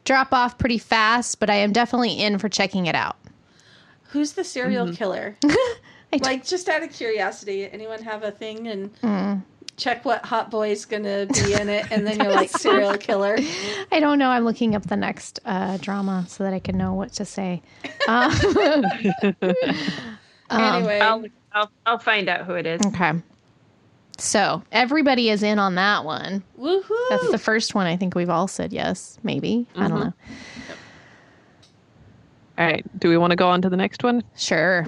[0.05, 3.17] drop off pretty fast, but I am definitely in for checking it out.
[4.11, 4.95] Who's the serial Mm-hmm.
[4.95, 5.35] killer?
[6.13, 8.67] I like, just out of curiosity, anyone have a thing?
[8.69, 9.41] And
[9.77, 13.37] check what hot boy's gonna be in it, and then you're like serial killer.
[13.91, 14.29] I don't know.
[14.29, 17.61] I'm looking up the next uh, drama so that I can know what to say.
[18.07, 18.31] Um,
[20.49, 22.81] anyway, I'll, I'll I'll find out who it is.
[22.87, 23.13] okay.
[24.19, 26.43] So everybody is in on that one.
[26.59, 27.09] woohoo!
[27.09, 27.85] That's the first one.
[27.85, 29.19] I think we've all said yes.
[29.21, 29.67] Maybe.
[29.75, 30.13] I don't know.
[32.57, 32.99] All right.
[32.99, 34.23] Do we want to go on to the next one?
[34.35, 34.87] Sure.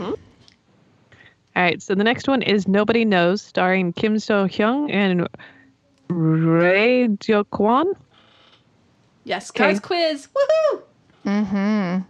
[1.55, 1.81] All right.
[1.81, 5.27] So the next one is Nobody Knows, starring Kim Seo Hyung and
[6.09, 7.93] Ryu Deok Hwan.
[9.23, 9.67] yes, Okay.
[9.73, 10.27] God's quiz.
[10.35, 10.81] Woohoo!
[11.25, 12.01] Mm-hmm.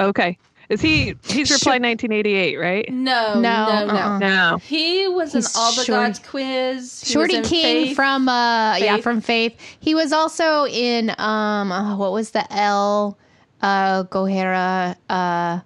[0.00, 0.38] Okay.
[0.68, 1.14] Is he?
[1.24, 2.90] He's replied 1988, right?
[2.92, 3.92] No, No, no, no.
[3.94, 4.18] uh-uh.
[4.18, 4.58] No.
[4.62, 7.00] He was He's in All the short- Gods quiz.
[7.02, 7.96] He Shorty King Faith.
[7.96, 9.56] from uh yeah from Faith.
[9.80, 13.18] He was also in um oh, what was the L
[13.60, 15.60] uh Go Ara uh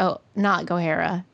[0.00, 1.24] oh not Go Ara.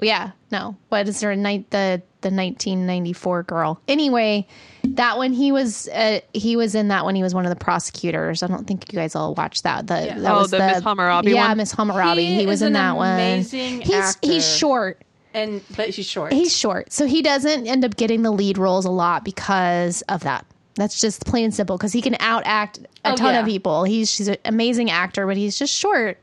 [0.00, 0.76] Yeah, no.
[0.90, 3.80] What is her night the the 1994 girl.
[3.86, 4.46] Anyway,
[4.84, 7.56] that one he was uh, he was in that one he was one of the
[7.64, 8.42] prosecutors.
[8.42, 9.86] I don't think you guys all watched that.
[9.86, 10.18] The Yeah.
[10.18, 11.54] that Oh, was the Miss Hammurabi Yeah.
[11.54, 12.24] Miss Hammurabi.
[12.24, 13.12] He, He was in that one.
[13.14, 14.28] amazing He's actor.
[14.28, 15.02] he's short.
[15.34, 16.32] and but he's short.
[16.32, 20.22] He's short, so he doesn't end up getting the lead roles a lot because of
[20.22, 20.44] that.
[20.74, 23.40] That's just plain and simple because he can out act a Oh, ton yeah.
[23.40, 23.84] of people.
[23.84, 26.18] He's she's an amazing actor, but he's just short.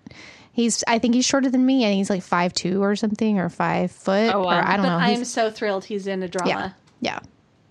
[0.53, 3.49] He's I think he's shorter than me, and he's like five two or something or
[3.49, 4.33] five foot.
[4.33, 4.59] Oh, wow.
[4.59, 4.97] or I don't but know.
[4.97, 6.49] I He's- am so thrilled he's in a drama.
[6.49, 6.69] yeah,
[7.01, 7.19] yeah.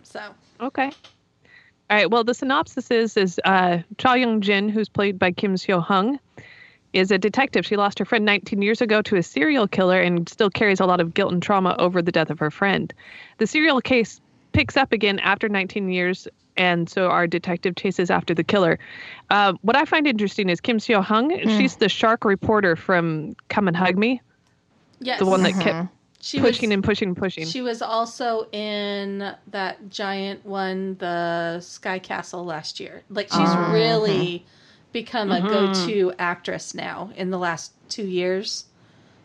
[0.02, 0.20] So
[0.60, 0.90] Okay.
[1.90, 2.10] All right.
[2.10, 6.18] Well, the synopsis is is uh, Cha Young Jin, who's played by Kim Seo Hyung,
[6.92, 7.64] is a detective.
[7.64, 10.86] She lost her friend 19 years ago to a serial killer and still carries a
[10.86, 12.92] lot of guilt and trauma over the death of her friend.
[13.38, 14.20] The serial case
[14.52, 18.78] picks up again after 19 years, and so our detective chases after the killer.
[19.30, 21.48] Uh, what I find interesting is Kim Seo Hyung.
[21.50, 24.20] She's the shark reporter from Come and Hug Me,
[25.00, 25.80] yes, the one that kept
[26.20, 27.44] she pushing was, and pushing and pushing.
[27.46, 33.02] She was also in that giant one, the Sky Castle last year.
[33.08, 33.72] Like she's Uh-huh.
[33.72, 34.46] really
[34.92, 35.46] become a Mm-hmm.
[35.48, 38.66] go-to actress now in the last two years.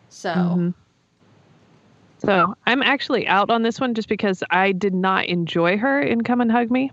[0.08, 0.70] So Mm-hmm.
[2.18, 6.22] So I'm actually out on this one just because I did not enjoy her in
[6.22, 6.90] Come and Hug Me.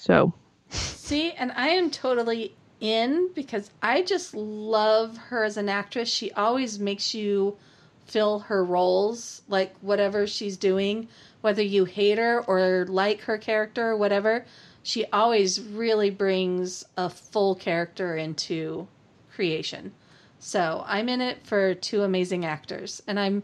[0.00, 0.32] So
[0.70, 6.08] see, and I am totally in because I just love her as an actress.
[6.08, 7.58] She always makes you
[8.06, 11.06] fill her roles, like whatever she's doing,
[11.42, 14.46] whether you hate her or like her character or whatever.
[14.82, 18.88] She always really brings a full character into
[19.34, 19.92] creation.
[20.38, 23.42] So I'm in it for two amazing actors, and I'm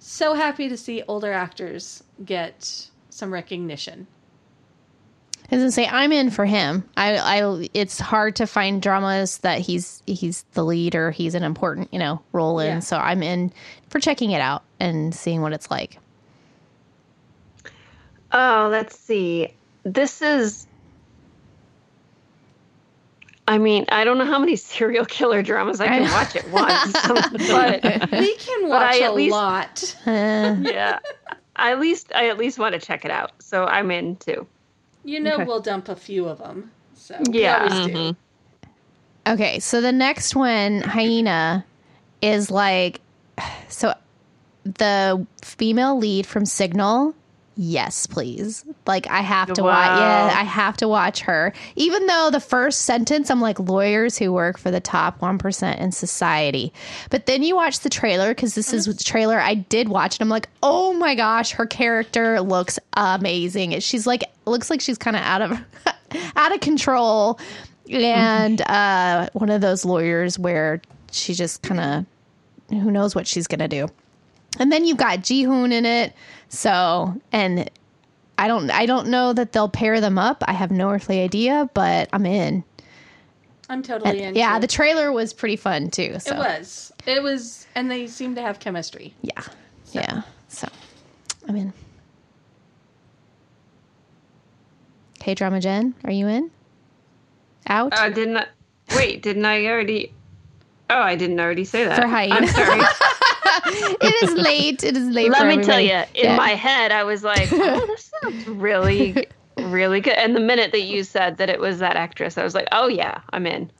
[0.00, 4.08] so happy to see older actors get some recognition.
[5.52, 6.82] I was gonna say I'm in for him.
[6.96, 11.42] I, I, it's hard to find dramas that he's he's the lead or he's an
[11.42, 12.66] important you know role in.
[12.68, 12.78] Yeah.
[12.80, 13.52] So I'm in
[13.90, 15.98] for checking it out and seeing what it's like.
[18.32, 19.52] Oh, let's see.
[19.82, 20.66] This is.
[23.46, 26.48] I mean, I don't know how many serial killer dramas I I can watch at
[26.50, 26.92] once,
[27.50, 29.96] but We can watch I at a least- lot.
[30.06, 30.98] Yeah,
[31.56, 33.32] I at least I at least want to check it out.
[33.40, 34.46] So I'm in too.
[35.04, 35.44] You know, Okay.
[35.44, 36.70] we'll dump a few of them.
[36.94, 37.64] So Yeah.
[37.66, 37.98] we always do.
[37.98, 39.32] Mm-hmm.
[39.34, 41.64] Okay, so the next one, hyena,
[42.20, 43.00] is like
[43.68, 43.94] so
[44.64, 47.14] the female lead from Signal.
[47.54, 48.64] Yes, please.
[48.86, 49.98] Like I have to watch.
[49.98, 51.52] Yeah, I have to watch her.
[51.76, 55.78] Even though the first sentence, I'm like lawyers who work for the top one percent
[55.80, 56.72] in society.
[57.10, 60.22] But then you watch the trailer because this is the trailer I did watch, and
[60.22, 63.78] I'm like, oh my gosh, her character looks amazing.
[63.80, 65.58] She's like looks like she's kind of out of
[66.36, 67.38] out of control,
[67.90, 72.06] and uh, one of those lawyers where she just kind of
[72.80, 73.88] who knows what she's gonna do.
[74.58, 76.12] And then you've got Jihoon in it.
[76.48, 77.70] So, and
[78.38, 80.42] I don't I don't know that they'll pair them up.
[80.46, 82.64] I have no earthly idea, but I'm in.
[83.68, 84.34] I'm totally in.
[84.34, 84.60] Yeah, too.
[84.60, 86.18] the trailer was pretty fun too.
[86.18, 86.92] So it was.
[87.06, 89.14] It was, and they seem to have chemistry.
[89.22, 89.42] yeah.
[89.92, 90.22] Yeah.
[90.48, 90.68] So
[91.48, 91.72] I'm in.
[95.20, 96.50] K drama Jen, are you in?
[97.68, 97.96] Out?
[97.96, 98.46] Uh, didn't I,
[98.96, 99.22] wait?
[99.22, 100.12] Didn't I already?
[100.90, 102.00] Oh, I didn't already say that.
[102.00, 102.34] For hyena.
[102.34, 102.80] I'm sorry.
[104.00, 104.82] it is late.
[104.84, 105.30] It is late.
[105.30, 106.36] Let for me tell you, in Yeah.
[106.36, 109.26] my head, I was like, "Oh, this sounds really,
[109.58, 112.54] really good." And the minute that you said that it was that actress, I was
[112.54, 113.70] like, "Oh yeah, I'm in."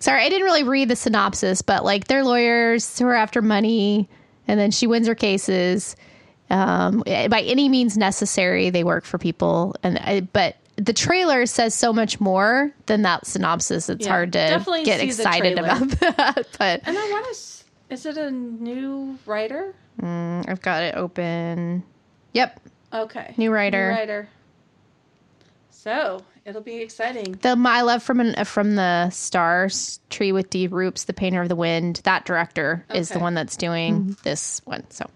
[0.00, 4.08] Sorry, I didn't really read the synopsis, but like they're lawyers who are after money,
[4.46, 5.96] and then she wins her cases
[6.50, 8.68] um, by any means necessary.
[8.70, 13.26] They work for people, and I, but the trailer says so much more than that
[13.26, 13.88] synopsis.
[13.88, 16.48] It's Yeah, hard to get excited about that.
[16.58, 17.63] But And I want to.
[17.90, 19.74] Is it a new writer?
[20.02, 21.84] I've got it open.
[22.32, 22.60] Yep,
[22.92, 23.34] Okay.
[23.36, 23.90] New writer.
[23.90, 24.28] New writer.
[25.70, 27.32] So it'll be exciting.
[27.42, 31.42] The My Love from an, uh, from the Stars Tree with Deep Roots, the painter
[31.42, 32.00] of the wind.
[32.04, 34.88] That director is the one that's doing this one.
[34.90, 35.08] So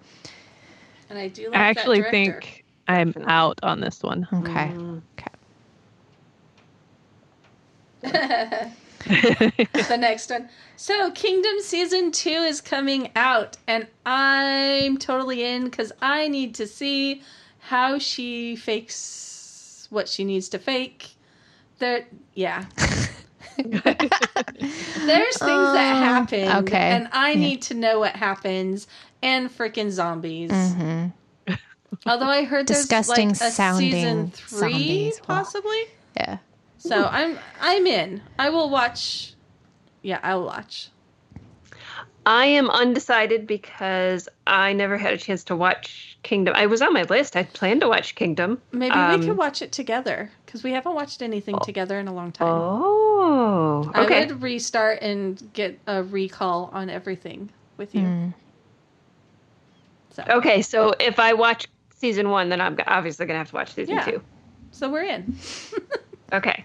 [1.10, 2.10] And I do like I actually director.
[2.10, 4.26] think I'm out on this one.
[4.32, 4.72] okay,
[8.04, 8.70] okay.
[9.06, 10.48] the next one.
[10.76, 16.66] So, Kingdom season two is coming out, and I'm totally in because I need to
[16.66, 17.22] see
[17.58, 21.10] how she fakes what she needs to fake.
[21.78, 22.64] There, yeah.
[23.56, 26.76] There's things that happen, Uh, okay.
[26.76, 28.86] and I need to know what happens,
[29.22, 30.50] and freaking zombies.
[32.06, 32.88] Although I heard there's Mm-hmm.
[32.88, 35.20] Disgusting like a sounding season three, zombies.
[35.20, 35.82] possibly.
[36.16, 36.38] Yeah.
[36.78, 38.22] So I'm I'm in.
[38.38, 39.34] I will watch.
[40.02, 40.88] Yeah, I'll watch.
[42.24, 46.54] I am undecided because I never had a chance to watch Kingdom.
[46.56, 47.36] I was on my list.
[47.36, 48.60] I planned to watch Kingdom.
[48.70, 52.12] Maybe Um, we could watch it together because we haven't watched anything together in a
[52.12, 52.46] long time.
[52.46, 54.26] Oh, I okay.
[54.26, 58.32] would restart and get a recall on everything with you.
[60.10, 63.72] So, Okay, so if I watch season one, then I'm obviously gonna have to watch
[63.72, 64.04] season Yeah.
[64.04, 64.22] two.
[64.70, 65.34] so we're in.
[66.32, 66.64] Okay.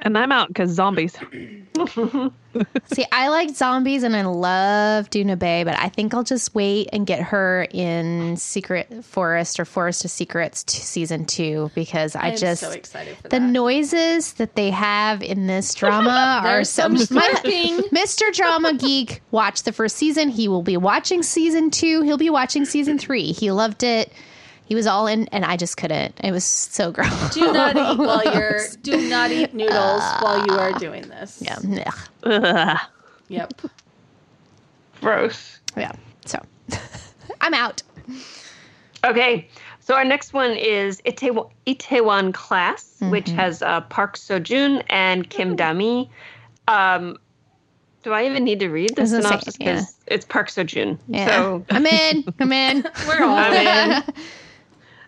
[0.00, 1.16] And I'm out because zombies.
[2.86, 6.88] See, I like zombies and I love Doona Bae, but I think I'll just wait
[6.92, 12.28] and get her in Secret Forest or Forest of Secrets t- season two because I
[12.28, 13.42] I'm just so excited for the that.
[13.42, 16.96] noises that they have in this drama are There's some.
[16.96, 17.40] some my-
[17.92, 18.32] Mr.
[18.32, 20.28] Drama Geek watched the first season.
[20.28, 22.02] He will be watching season two.
[22.02, 23.32] He'll be watching season three.
[23.32, 24.12] He loved it.
[24.68, 26.20] He was all in, and I just couldn't.
[26.22, 27.34] It was so gross.
[27.34, 28.60] do not eat while you're.
[28.82, 31.42] Do not eat noodles while you are doing this.
[31.42, 31.56] yeah,
[32.24, 32.44] ugh.
[32.44, 32.78] Ugh.
[33.30, 33.60] Yep.
[35.02, 35.58] Gross.
[35.76, 35.92] yeah.
[36.24, 36.38] So
[37.42, 37.82] I'm out.
[39.04, 39.48] Okay,
[39.80, 45.56] so our next one is Itaewon, Itaewon Class, which has uh, Park Seo-joon and Kim
[45.56, 46.08] Dami.
[46.68, 47.18] Um,
[48.02, 49.56] do I even need to read the I was gonna synopsis?
[49.58, 50.98] Because it's Park Seo-joon.
[51.08, 51.26] Yeah.
[51.26, 52.24] So, I'm in.
[52.40, 52.82] I'm in.
[53.06, 53.52] We're all I'm
[53.92, 54.02] in.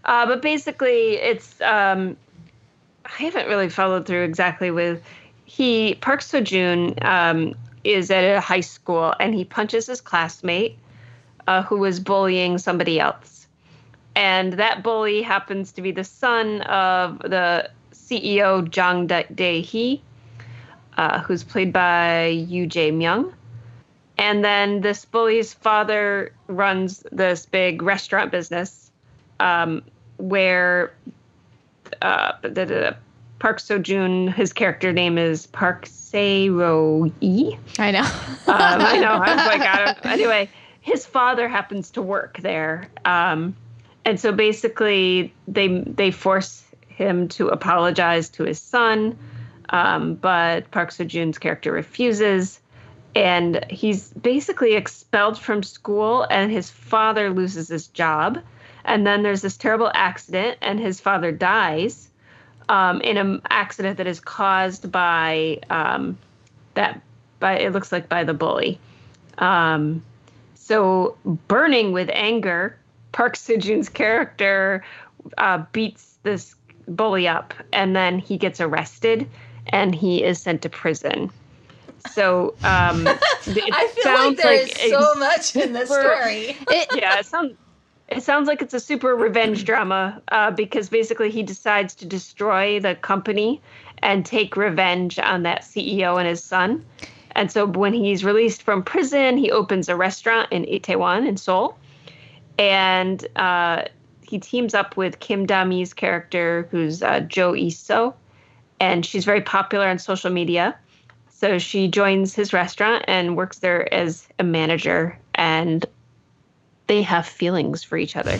[0.05, 2.17] Uh, but basically, it's um,
[3.05, 5.03] I haven't really followed through exactly with
[5.45, 10.79] he Park Seo-joon um, is at a high school and he punches his classmate
[11.47, 13.47] uh, who was bullying somebody else,
[14.15, 20.03] and that bully happens to be the son of the CEO Jang Dae-hee,
[20.97, 23.33] uh, who's played by Yoo Jae-myung.
[24.19, 28.90] And then this bully's father runs this big restaurant business
[29.41, 29.83] um,
[30.19, 30.93] where
[32.03, 32.97] uh, the, the
[33.41, 37.59] Park his character name is Park Se-ro-yi.
[37.79, 38.01] I know.
[38.01, 38.07] Um,
[38.47, 39.13] I know.
[39.13, 40.07] I was like, I don't.
[40.07, 40.51] Anyway,
[40.83, 43.57] his father happens to work there, um,
[44.05, 49.19] and so basically they they force him to apologize to his son,
[49.71, 52.61] um, but Park Seo-joon's character refuses,
[53.15, 58.39] and he's basically expelled from school, and his father loses his job,
[58.91, 62.09] and then there's this terrible accident, and his father dies.
[62.69, 66.19] Um, in an accident that is caused by um,
[66.75, 67.01] that
[67.39, 68.79] by it looks like by the bully.
[69.39, 70.03] Um,
[70.55, 72.77] so burning with anger,
[73.13, 74.85] Park Seo-joon's character
[75.39, 79.29] uh, beats this bully up, and then he gets arrested,
[79.69, 81.31] and he is sent to prison.
[82.11, 86.57] So um, it I feel like there is a so much in this story.
[86.97, 87.57] yeah, it sounds
[88.11, 92.81] it sounds like it's a super revenge drama uh, because basically he decides to destroy
[92.81, 93.61] the company
[93.99, 96.85] and take revenge on that CEO and his son.
[97.33, 101.79] And so when he's released from prison, he opens a restaurant in Itaewon in Seoul,
[102.59, 103.85] and uh,
[104.23, 108.15] he teams up with Kim Dami's character, who's uh, Jo Yi-seo,
[108.81, 110.77] and she's very popular on social media.
[111.29, 115.87] So she joins his restaurant and works there as a manager, and
[116.91, 118.37] they have feelings for each other.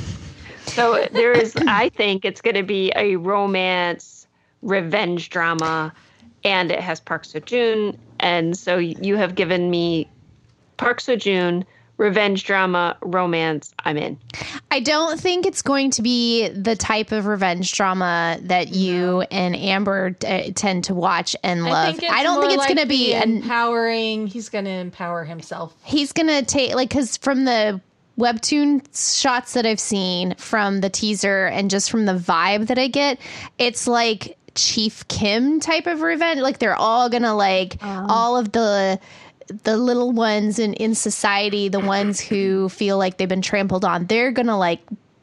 [0.67, 4.27] So there is, I think it's going to be a romance,
[4.61, 5.93] revenge drama,
[6.43, 7.97] and it has Park Seo Joon.
[8.19, 10.11] And so you have given me
[10.79, 11.65] Park Seo Joon,
[11.97, 13.73] revenge drama, romance.
[13.85, 14.19] I'm in.
[14.73, 19.55] I don't think it's going to be the type of revenge drama that you and
[19.55, 22.01] Amber uh, tend to watch and love.
[22.11, 24.27] I, don't think it's going to be an empowering.
[24.27, 25.77] He's going to empower himself.
[25.85, 27.81] he's gonna take like because from the
[28.21, 32.87] webtoon shots that i've seen from the teaser and just from the vibe that i
[32.87, 33.19] get
[33.59, 38.07] it's like chief kim type of revenge like they're all gonna like oh.
[38.09, 38.99] all of the
[39.65, 44.07] the little ones in in society the ones who feel like they've been trampled on
[44.07, 44.81] they're gonna like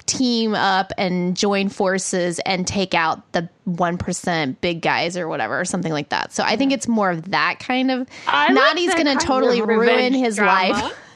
[0.07, 5.65] team up and join forces and take out the 1% big guys or whatever or
[5.65, 6.31] something like that.
[6.31, 9.61] So I think it's more of that kind of I not he's going to totally
[9.61, 10.73] ruin his drama.
[10.73, 10.97] life.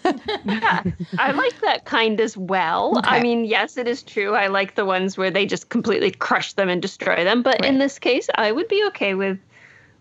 [0.46, 0.84] yeah,
[1.18, 3.00] I like that kind as well.
[3.04, 4.34] I mean, yes, it is true.
[4.34, 7.44] I like the ones where they just completely crush them and destroy them.
[7.44, 9.40] But in this case, I would be okay with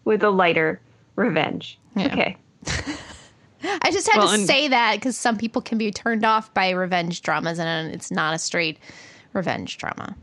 [0.05, 0.81] with a lighter
[1.17, 1.79] revenge.
[1.97, 2.07] Yeah.
[2.07, 2.37] Okay.
[3.63, 6.53] I just had Well, to and- say that because some people can be turned off
[6.55, 8.79] by revenge dramas and it's not a straight
[9.33, 10.17] revenge drama.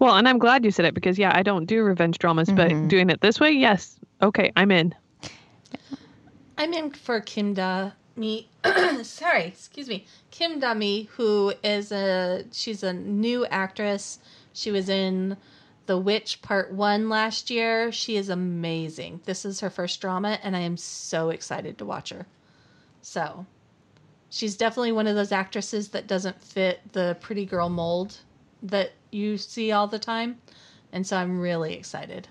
[0.00, 2.70] Well, and I'm glad you said it because yeah, I don't do revenge dramas, but
[2.70, 2.88] mm-hmm.
[2.88, 3.98] doing it this way, yes.
[4.22, 4.94] Okay, I'm in.
[6.58, 7.54] I'm in for Kim
[8.16, 8.48] Mi.
[9.02, 10.06] sorry, excuse me.
[10.30, 14.18] Kim Da Mi, who is a she's a new actress.
[14.52, 15.36] She was in
[15.86, 17.90] The Witch Part One last year.
[17.90, 19.20] She is amazing.
[19.24, 22.26] This is her first drama, and I am so excited to watch her.
[23.02, 23.46] So,
[24.30, 28.18] she's definitely one of those actresses that doesn't fit the pretty girl mold
[28.62, 30.38] that you see all the time,
[30.92, 32.28] and so I'm really excited.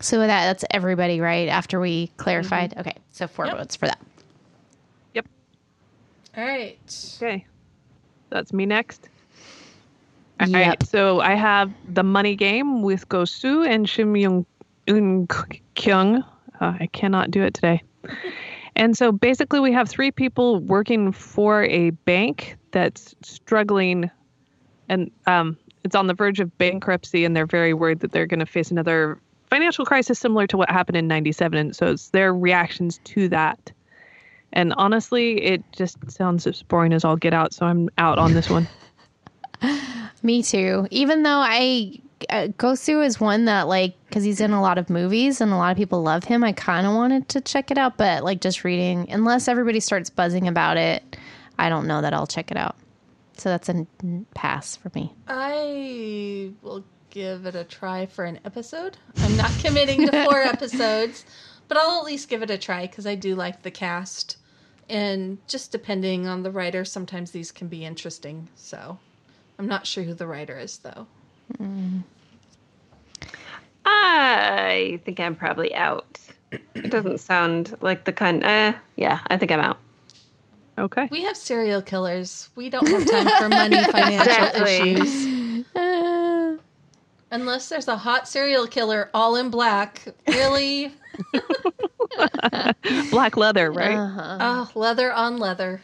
[0.00, 1.48] So that that's everybody, right?
[1.48, 2.74] After we clarified.
[2.78, 2.94] Okay.
[3.10, 3.56] So four Yep.
[3.56, 3.98] votes for that.
[5.14, 5.26] Yep.
[6.36, 7.16] All right.
[7.16, 7.46] Okay.
[8.30, 9.08] That's me next.
[10.40, 10.66] All Yep.
[10.68, 10.82] right.
[10.84, 14.46] So I have the money game with Go Soo and Shim Young
[14.88, 15.26] Un
[15.74, 16.22] Kyung.
[16.60, 17.82] Uh, I cannot do it today.
[18.76, 24.08] And so basically, we have three people working for a bank that's struggling,
[24.88, 28.38] and um, it's on the verge of bankruptcy, and they're very worried that they're going
[28.38, 29.18] to face another
[29.50, 31.58] financial crisis similar to what happened in '97.
[31.58, 33.72] And so it's their reactions to that.
[34.52, 37.52] And honestly, it just sounds as boring as all get out.
[37.52, 38.66] So I'm out on this one.
[40.22, 40.88] Me too.
[40.90, 44.78] Even though I uh, Go Soo is one that like because he's in a lot
[44.78, 46.42] of movies and a lot of people love him.
[46.42, 50.10] I kind of wanted to check it out, but like just reading, unless everybody starts
[50.10, 51.16] buzzing about it,
[51.58, 52.76] I don't know that I'll check it out.
[53.36, 53.86] So that's a
[54.34, 55.12] pass for me.
[55.28, 58.96] I will give it a try for an episode.
[59.18, 61.24] I'm not committing to four episodes,
[61.68, 64.36] but I'll at least give it a try because I do like the cast.
[64.88, 68.48] And just depending on the writer, sometimes these can be interesting.
[68.54, 68.98] So
[69.58, 71.06] I'm not sure who the writer is, though.
[73.84, 76.18] I think I'm probably out.
[76.50, 78.42] It doesn't sound like the kind.
[78.44, 79.78] Uh, yeah, I think I'm out.
[80.78, 81.08] Okay.
[81.10, 82.48] We have serial killers.
[82.54, 84.92] We don't have time for money financial Exactly.
[84.92, 85.37] issues.
[87.30, 90.02] Unless there's a hot serial killer all in black.
[90.26, 90.92] Really?
[93.10, 93.96] Black leather, right?
[93.96, 94.38] uh-huh.
[94.40, 95.80] Oh, leather on leather.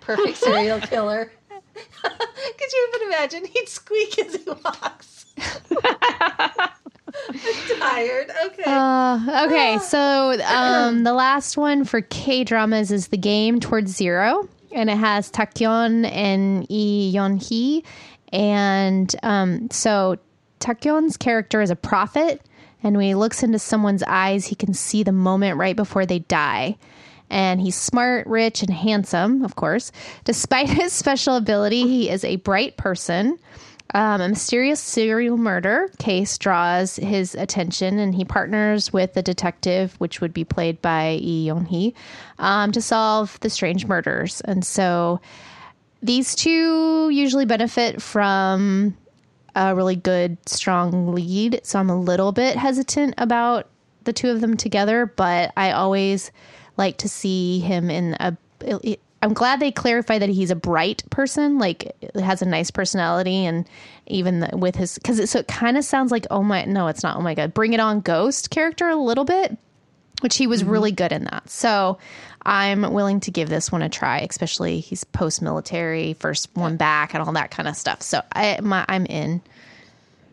[0.00, 1.32] Perfect serial killer.
[2.02, 3.44] Could you even imagine?
[3.44, 5.26] He'd squeak as he walks.
[5.38, 5.78] I'm
[7.78, 8.30] tired.
[8.46, 8.62] Okay.
[8.66, 14.48] Uh, okay, so um, the last one for K dramas is the game Towards Zero,
[14.72, 17.84] and it has Taecyeon and Lee Yeon Hee,
[18.32, 20.16] and um, so
[20.60, 22.42] Taecyeon's character is a prophet,
[22.82, 26.20] and when he looks into someone's eyes, he can see the moment right before they
[26.20, 26.76] die.
[27.30, 29.92] And he's smart, rich, and handsome, of course.
[30.24, 33.38] Despite his special ability, he is a bright person.
[33.94, 39.94] Um, a mysterious serial murder case draws his attention, and he partners with the detective,
[39.98, 41.94] which would be played by Lee Yeon Hee,
[42.38, 44.42] um, to solve the strange murders.
[44.42, 45.20] And so
[46.02, 48.94] these two usually benefit from
[49.58, 51.60] a really good, strong lead.
[51.64, 53.68] So I'm a little bit hesitant about
[54.04, 56.30] the two of them together, but I always
[56.76, 58.36] like to see him in a.
[59.20, 63.68] I'm glad they clarify that he's a bright person, like has a nice personality, and
[64.06, 66.86] even the, with his because it, so it kind of sounds like oh my no,
[66.86, 69.58] it's not oh my god, Bring It On Ghost character a little bit,
[70.20, 70.70] which he was mm-hmm.
[70.70, 71.50] really good in that.
[71.50, 71.98] So
[72.48, 77.12] I'm willing to give this one a try, especially he's post military, first one back,
[77.12, 78.00] and all that kind of stuff.
[78.00, 79.42] So I my, I'm in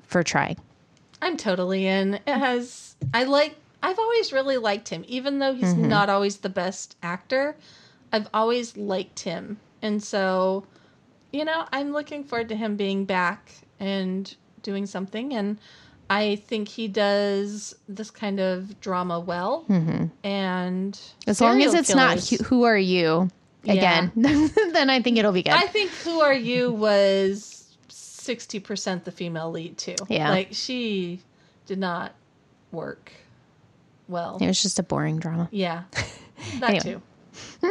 [0.07, 0.57] for trying.
[1.21, 2.13] I'm totally in.
[2.13, 2.95] It has.
[3.13, 3.57] I like.
[3.83, 5.89] I've always really liked him, even though he's mm-hmm.
[5.89, 7.57] not always the best actor.
[8.13, 10.65] I've always liked him, and so,
[11.33, 15.33] you know, I'm looking forward to him being back and doing something.
[15.33, 15.57] And
[16.09, 19.65] I think he does this kind of drama well.
[19.69, 20.05] Mm-hmm.
[20.23, 23.29] And As long as it's not killers- who, who are you
[23.63, 25.53] again, then I think it'll be good.
[25.53, 29.95] I think Who Are You was 60% the female lead, too.
[30.07, 30.29] Yeah.
[30.29, 31.21] Like, she
[31.65, 32.13] did not
[32.71, 33.11] work
[34.07, 34.37] well.
[34.39, 35.49] it was just a boring drama.
[35.51, 35.83] Yeah.
[36.59, 37.01] That Anyway.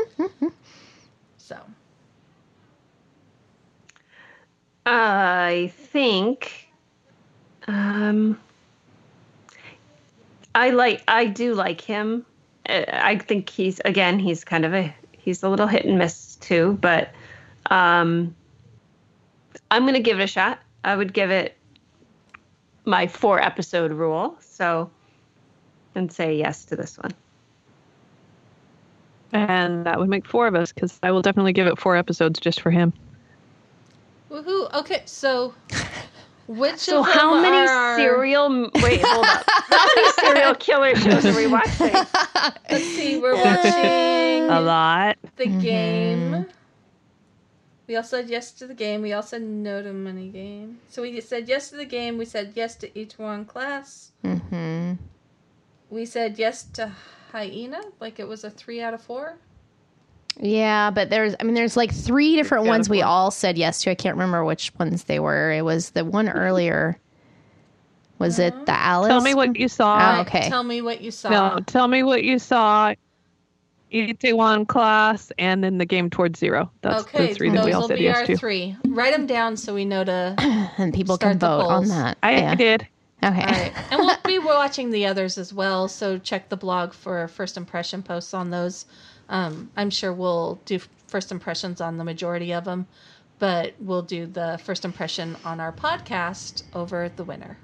[0.00, 0.52] too.
[1.36, 1.56] so,
[4.86, 6.63] I think
[7.68, 8.38] um
[10.54, 12.24] I like I do like him.
[12.68, 16.36] Uh, I think he's again he's kind of a he's a little hit and miss
[16.36, 17.10] too, but
[17.70, 18.34] Um,
[19.70, 20.58] I'm going to give it a shot.
[20.84, 21.56] I would give it
[22.84, 24.36] my four episode rule.
[24.40, 24.90] So,
[25.94, 27.12] and say yes to this one.
[29.32, 32.38] And that would make four of us because I will definitely give it four episodes
[32.38, 32.92] just for him.
[34.30, 34.72] Woohoo!
[34.74, 35.54] Okay, so
[36.46, 37.96] which So, of them how many are...
[37.96, 38.70] serial?
[38.82, 39.44] Wait, hold up.
[39.48, 41.92] How many serial killer shows are we watching?
[42.70, 45.16] Let's see, we're watching A lot.
[45.36, 45.60] the Mhm.
[45.62, 46.46] game.
[47.86, 49.02] We all said yes to the game.
[49.02, 50.80] We all said no to money game.
[50.88, 52.16] So we said yes to the game.
[52.16, 54.12] We said yes to Itaewon class.
[54.24, 54.94] Mm-hmm.
[55.90, 56.92] We said yes to
[57.32, 59.36] hyena, like it was a three out of four.
[60.40, 63.90] Yeah, but there's, I mean, there's like three different ones we all said yes to.
[63.90, 65.52] I can't remember which ones they were.
[65.52, 66.38] It was the one mm-hmm.
[66.38, 66.98] earlier.
[68.18, 69.08] Was it the Alice?
[69.08, 70.16] Tell me what you saw.
[70.18, 70.48] Oh, okay.
[70.48, 71.28] Tell me what you saw.
[71.28, 72.94] No, tell me what you saw.
[73.90, 76.70] one class and then the game towards zero.
[76.80, 78.36] That's okay, the three that those we all will said be yes our to.
[78.36, 78.76] three.
[78.86, 80.34] Write them down so we know to.
[80.78, 82.18] and people Start can vote on that.
[82.22, 82.54] I yeah.
[82.54, 82.86] did.
[83.24, 83.40] Okay.
[83.40, 85.88] All right, and we'll be watching the others as well.
[85.88, 88.86] So check the blog for first impression posts on those.
[89.28, 92.86] Um, I'm sure we'll do first impressions on the majority of them,
[93.38, 97.58] but we'll do the first impression on our podcast over the winner.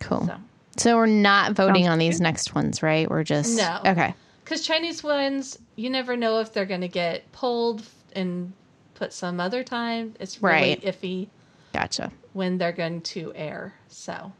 [0.00, 0.26] Cool.
[0.26, 0.36] So,
[0.76, 3.08] So we're not voting on these next ones, right?
[3.08, 3.80] We're just No.
[3.86, 4.14] Okay.
[4.44, 7.82] because Chinese ones, you never know if they're going to get pulled
[8.14, 8.52] and
[8.94, 10.14] put some other time.
[10.20, 10.82] It's really Right.
[10.82, 11.28] iffy
[11.72, 12.12] Gotcha.
[12.32, 13.74] when they're going to air.
[13.88, 14.32] So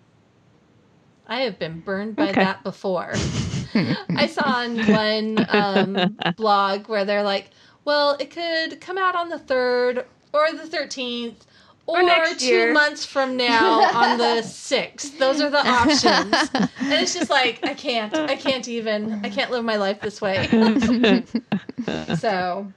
[1.26, 2.40] I have been burned by Okay.
[2.44, 3.14] that before.
[3.74, 7.50] I saw on one um, blog where they're like,
[7.84, 11.36] well, it could come out on the 3rd or the 13th
[11.86, 15.18] or, Or two year." months from now on the 6th.
[15.18, 16.50] Those are the options.
[16.54, 18.14] and it's just like, I can't.
[18.14, 19.20] I can't even.
[19.24, 20.48] I can't live my life this way.
[22.16, 22.72] so,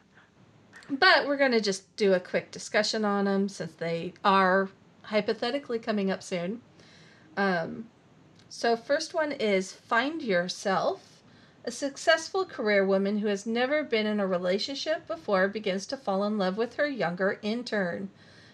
[0.90, 4.70] but we're going to just do a quick discussion on them since they are
[5.04, 6.62] hypothetically coming up soon.
[7.38, 7.86] Um,
[8.50, 11.22] so, first one is Find Yourself.
[11.66, 16.24] A successful career woman who has never been in a relationship before begins to fall
[16.24, 18.10] in love with her younger intern.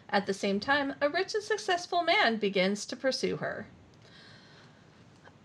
[0.10, 3.68] At the same time, a rich and successful man begins to pursue her.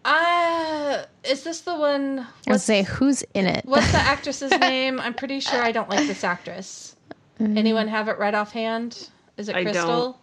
[0.05, 2.26] Uh, is this the one?
[2.46, 3.66] Let's say who's in it.
[3.66, 5.01] What's the actress's name?
[5.01, 6.96] I'm pretty sure I don't like this actress.
[7.40, 9.09] Anyone have it right offhand?
[9.36, 9.72] Is it I don't.
[9.72, 10.20] Crystal?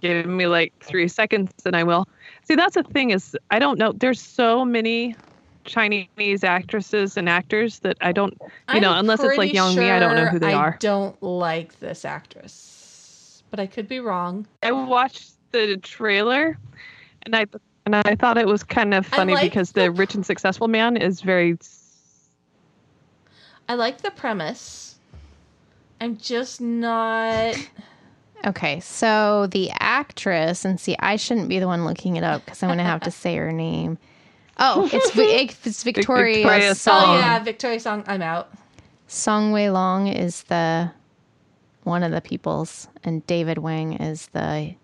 [0.00, 2.08] Give me like three seconds and I will.
[2.50, 3.92] See, that's the thing is I don't know.
[3.92, 5.14] There's so many
[5.66, 8.36] Chinese actresses and actors that I don't,
[8.74, 10.74] you know, I'm unless it's like Yang Mi, I don't know who they I are.
[10.74, 14.48] I don't like this actress, but I could be wrong.
[14.64, 16.58] I watched the trailer,
[17.22, 17.46] and I
[17.86, 20.66] and I thought it was kind of funny like because the- the rich and successful
[20.66, 21.56] man is very.
[23.68, 24.96] I like the premise.
[26.00, 27.54] I'm just not.
[28.46, 32.62] Okay, so the actress, and see, I shouldn't be the one looking it up because
[32.62, 33.98] I'm going to have to say her name.
[34.58, 35.10] Oh, it's
[35.66, 37.16] it's Victoria, Victoria Song.
[37.16, 38.04] Oh yeah, Victoria Song.
[38.06, 38.50] I'm out.
[39.08, 40.90] Song Wei Long is the
[41.84, 44.74] one of the peoples, and David Wang is the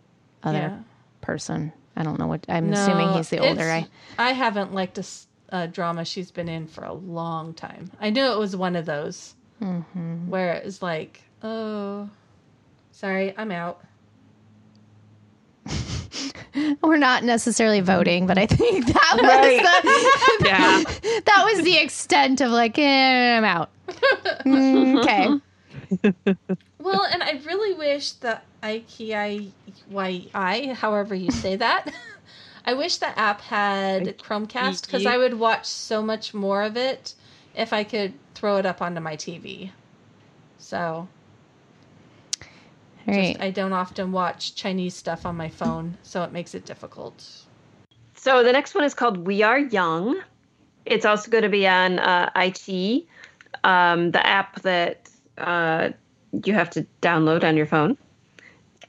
[0.43, 0.79] other Yeah.
[1.21, 1.73] person.
[1.97, 2.45] I don't know what.
[2.49, 3.87] I'm assuming he's the older guy.
[4.19, 4.99] I haven't liked
[5.51, 7.91] a drama she's been in for a long time.
[8.01, 10.29] I knew it was one of those Mm-hmm.
[10.29, 12.11] where it was like, oh,
[12.97, 13.83] sorry, I'm out.
[16.83, 19.63] We're not necessarily voting, but I think that was Right.
[20.41, 20.83] the Yeah.
[21.27, 23.69] that was the extent of like, eh, I'm out.
[24.47, 25.29] Mm, okay.
[26.81, 29.53] Well, and I really wish that IKEI,
[30.75, 31.93] however you say that,
[32.65, 37.15] I wish the app had Chromecast because I would watch so much more of it
[37.55, 39.71] if I could throw it up onto my TV.
[40.59, 41.09] So All
[43.07, 43.35] right.
[43.35, 47.45] just, I don't often watch Chinese stuff on my phone, so it makes it difficult.
[48.15, 50.21] So the next one is called We Are Young.
[50.85, 53.05] It's also going to be on uh, IT,
[53.65, 55.91] um, the app that uh,
[56.45, 57.97] you have to download on your phone.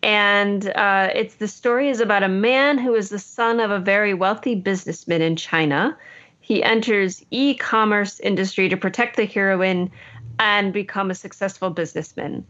[0.04, 3.80] And uh, it's the story is about a man who is the son of a
[3.80, 5.98] very wealthy businessman in China.
[6.40, 9.92] He enters e-commerce industry to protect the heroine
[10.40, 12.46] and become a successful businessman.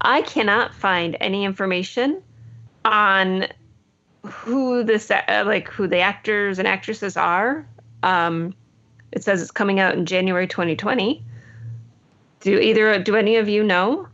[0.00, 2.22] I cannot find any information
[2.84, 3.46] on
[4.24, 7.66] who this uh, like who the actors and actresses are.
[8.02, 8.54] Um,
[9.12, 11.24] it says it's coming out in January 2020.
[12.40, 14.08] Do either do any of you know?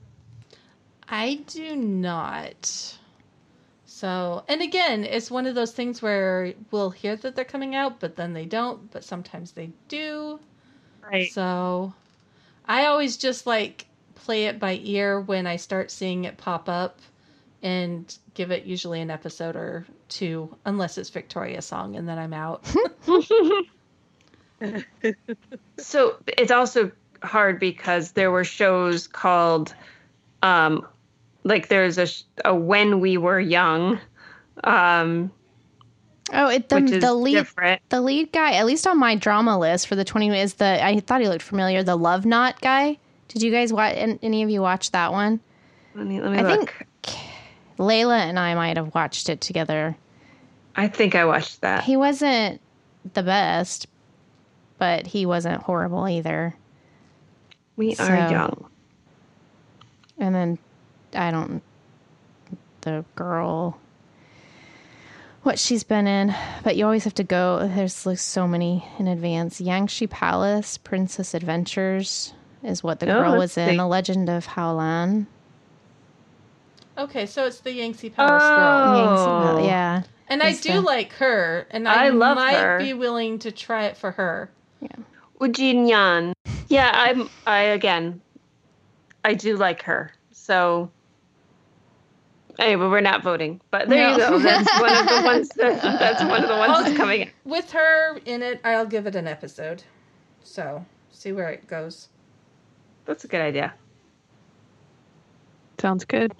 [1.09, 2.99] I do not.
[3.85, 8.01] So, and again, it's one of those things where we'll hear that they're coming out,
[8.01, 10.41] but then they don't, but sometimes they do.
[11.03, 11.31] Right.
[11.31, 11.95] So,
[12.67, 13.87] I always just like
[14.25, 16.99] play it by ear when I start seeing it pop up
[17.63, 22.33] and give it usually an episode or two, unless it's Victoria's song, and then I'm
[22.33, 22.65] out.
[25.79, 26.91] So it's also
[27.23, 29.75] hard because there were shows called,
[30.43, 30.87] um,
[31.43, 32.07] like there's a,
[32.47, 33.99] a When We Were Young,
[34.63, 35.31] um,
[36.33, 37.83] Oh, it the the lead different.
[37.91, 41.01] the lead guy, at least on my drama list for the twenty is the I
[41.01, 41.83] thought he looked familiar.
[41.83, 42.99] The Love Knot guy.
[43.29, 43.95] Did you guys watch?
[43.97, 45.41] Any of you watch that one?
[45.95, 46.71] Let me, let me I look.
[47.05, 47.17] think
[47.79, 49.97] Layla and I might have watched it together.
[50.77, 51.85] I think I watched that.
[51.85, 52.61] He wasn't
[53.13, 53.87] the best,
[54.79, 56.55] but he wasn't horrible either.
[57.77, 58.67] We So- are young.
[60.19, 60.59] And then
[61.15, 61.63] I don't
[62.83, 63.79] the girl
[65.43, 67.67] what she's been in, but you always have to go.
[67.69, 69.61] There's like so many in advance.
[69.61, 72.33] Yanxi Palace, Princess Adventures
[72.65, 73.71] is what the Oh, girl was in.
[73.71, 73.77] see.
[73.77, 75.27] The Legend of Haolan.
[76.99, 78.51] okay, so it's the Yanxi Palace girl.
[78.51, 78.97] Oh.
[78.97, 79.43] Yangtze Oh.
[79.43, 80.03] Palace, yeah.
[80.29, 82.79] And I do the- like her, and I, I love might her.
[82.79, 84.51] be willing to try it for her.
[84.81, 84.89] Yeah.
[85.39, 86.33] Wu Jinyan.
[86.69, 87.29] Yeah, I'm.
[87.47, 88.21] I again.
[89.25, 90.13] I do like her.
[90.33, 90.91] So.
[92.59, 94.39] Anyway, we're not voting, but there you go.
[94.39, 95.49] That's one of the ones.
[95.57, 97.23] That, that's one of the ones that's coming.
[97.23, 97.31] In.
[97.45, 99.83] With her in it, I'll give it an episode.
[100.45, 102.09] So, see where it goes.
[103.05, 103.73] That's a good idea.
[105.79, 106.33] Sounds good.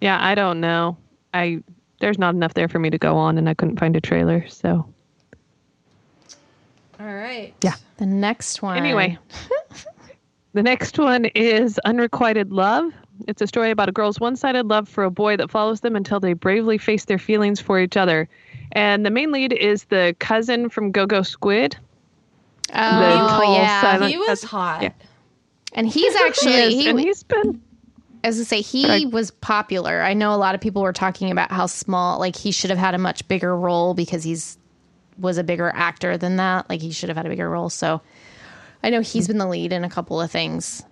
[0.00, 0.96] Yeah, I don't know.
[1.34, 1.62] I
[2.00, 4.46] there's not enough there for me to go on, and I couldn't find a trailer.
[4.48, 4.86] So
[7.00, 7.52] All right.
[7.62, 7.74] Yeah.
[7.98, 8.78] The next one.
[8.78, 9.18] anyway,
[10.52, 12.92] the next one is Unrequited Love.
[13.26, 16.20] It's a story about a girl's one-sided love for a boy that follows them until
[16.20, 18.28] they bravely face their feelings for each other.
[18.72, 21.76] And the main lead is the cousin from Go Go Squid.
[22.70, 23.80] Oh, tall, yeah.
[23.80, 24.82] silent- He was hot.
[24.82, 24.92] Yeah.
[25.78, 27.62] And he's actually, Yes, he, and he's been
[28.24, 29.06] as I say, he Sorry.
[29.06, 30.02] was popular.
[30.02, 32.78] I know a lot of people were talking about how small, like he should have
[32.78, 34.58] had a much bigger role because he's
[35.18, 36.68] was a bigger actor than that.
[36.68, 37.70] Like he should have had a bigger role.
[37.70, 38.00] So
[38.82, 40.82] I know he's been the lead in a couple of things.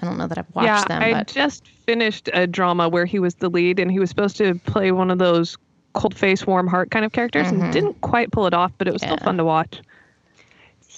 [0.00, 3.06] I don't know that I've watched yeah, them, I but just finished a drama where
[3.06, 5.56] he was the lead, and he was supposed to play one of those
[5.94, 8.92] cold face, warm heart kind of characters, and didn't quite pull it off, but it
[8.92, 9.24] was still Mm-hmm.
[9.24, 9.80] Fun to watch.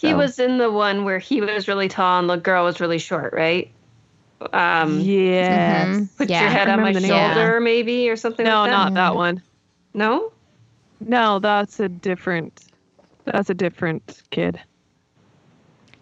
[0.01, 2.99] He was in the one where he was really tall and the girl was really
[2.99, 3.71] short, right?
[4.53, 5.87] Um, Yeah.
[5.87, 6.09] Mhm.
[6.17, 6.43] put Yeah.
[6.43, 7.35] your head on my remember the name.
[7.35, 8.45] shoulder, maybe, or something.
[8.47, 8.77] No, like that.
[8.77, 9.43] not that one.
[9.95, 10.31] No.
[11.01, 12.65] No, that's a different.
[13.25, 14.61] That's a different kid.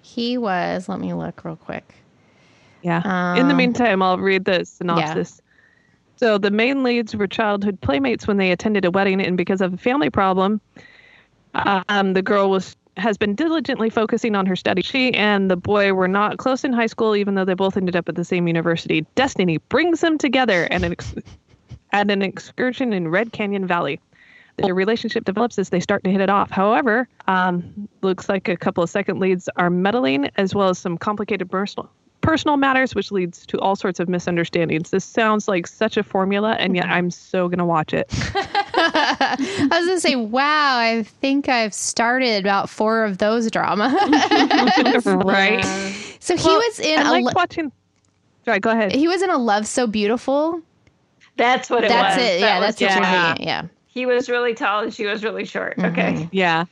[0.03, 0.89] he was.
[0.89, 1.95] Let me look real quick.
[2.83, 3.35] Yeah.
[3.37, 5.43] In the Um, meantime, I'll read the synopsis.
[6.17, 9.75] So the main leads were childhood playmates when they attended a wedding, and because of
[9.75, 10.61] a family problem,
[11.55, 14.87] um, the girl was has been diligently focusing on her studies.
[14.87, 17.97] She and the boy were not close in high school, even though they both ended
[17.97, 19.07] up at the same university.
[19.15, 21.15] Destiny brings them together and an ex-
[21.93, 24.01] at an excursion in Red Canyon Valley.
[24.57, 26.51] Their relationship develops as they start to hit it off.
[26.51, 30.97] However, um, looks like a couple of second leads are meddling, as well as some
[30.97, 31.91] complicated personal
[32.21, 34.91] personal matters, which leads to all sorts of misunderstandings.
[34.91, 36.95] This sounds like such a formula, and yet mm-hmm.
[36.95, 38.07] I'm so gonna watch it.
[38.75, 43.89] I was gonna say, wow, I think I've started about four of those drama.
[45.25, 45.65] right?
[46.21, 47.73] so he Well, was in I a like lo- watching.
[48.45, 48.93] Sorry, go ahead.
[48.93, 50.61] he was in a Love So Beautiful.
[51.37, 51.93] That's what it was.
[51.93, 52.25] That's was.
[52.25, 52.41] it.
[52.41, 53.47] That yeah, was- that's what you're thinking.
[53.47, 53.63] Yeah.
[53.89, 55.77] He was really tall and she was really short.
[55.77, 55.93] Mm-hmm.
[55.93, 56.29] Okay.
[56.33, 56.67] Yeah.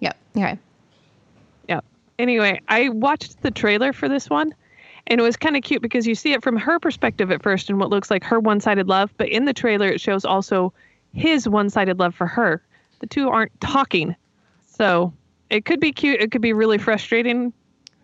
[0.00, 0.16] Yep.
[0.36, 0.58] Okay.
[1.68, 1.80] Yeah.
[2.18, 4.54] Anyway, I watched the trailer for this one,
[5.08, 7.68] and it was kind of cute because you see it from her perspective at first
[7.68, 10.72] and what looks like her one sided love, but in the trailer, it shows also
[11.14, 12.62] his one sided love for her.
[13.00, 14.14] The two aren't talking.
[14.66, 15.12] So
[15.50, 16.20] it could be cute.
[16.20, 17.52] It could be really frustrating.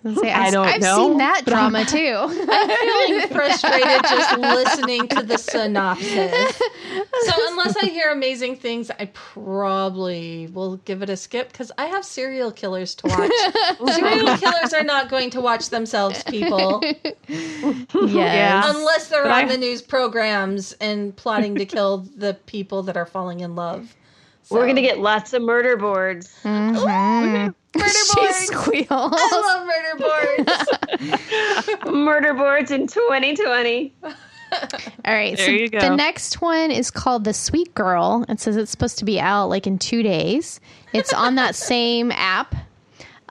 [0.07, 2.17] I, say, I I've- don't I've know, seen that drama too.
[2.19, 6.57] I'm feeling frustrated just listening to the synopsis.
[6.57, 11.87] So unless I hear amazing things, I probably will give it a skip because I
[11.87, 13.95] have serial killers to watch.
[13.95, 16.81] serial killers are not going to watch themselves, people,
[17.29, 17.85] yes.
[17.93, 18.63] Yeah.
[18.75, 22.97] unless they're But on I- the news programs and plotting to kill the people that
[22.97, 23.95] are falling in love.
[24.51, 26.35] We're gonna get lots of murder boards.
[26.45, 26.85] Mhm.
[27.75, 28.37] murder She boards.
[28.47, 28.89] squeals.
[28.91, 29.97] I love murder
[31.85, 31.85] boards.
[31.95, 33.93] murder boards in 2020.
[34.05, 34.11] All
[35.07, 35.37] right.
[35.37, 35.81] There so you go.
[35.81, 38.25] the next one is called The Sweet Girl.
[38.29, 40.61] It says it's supposed to be out like in two days.
[40.93, 42.55] It's on that same app.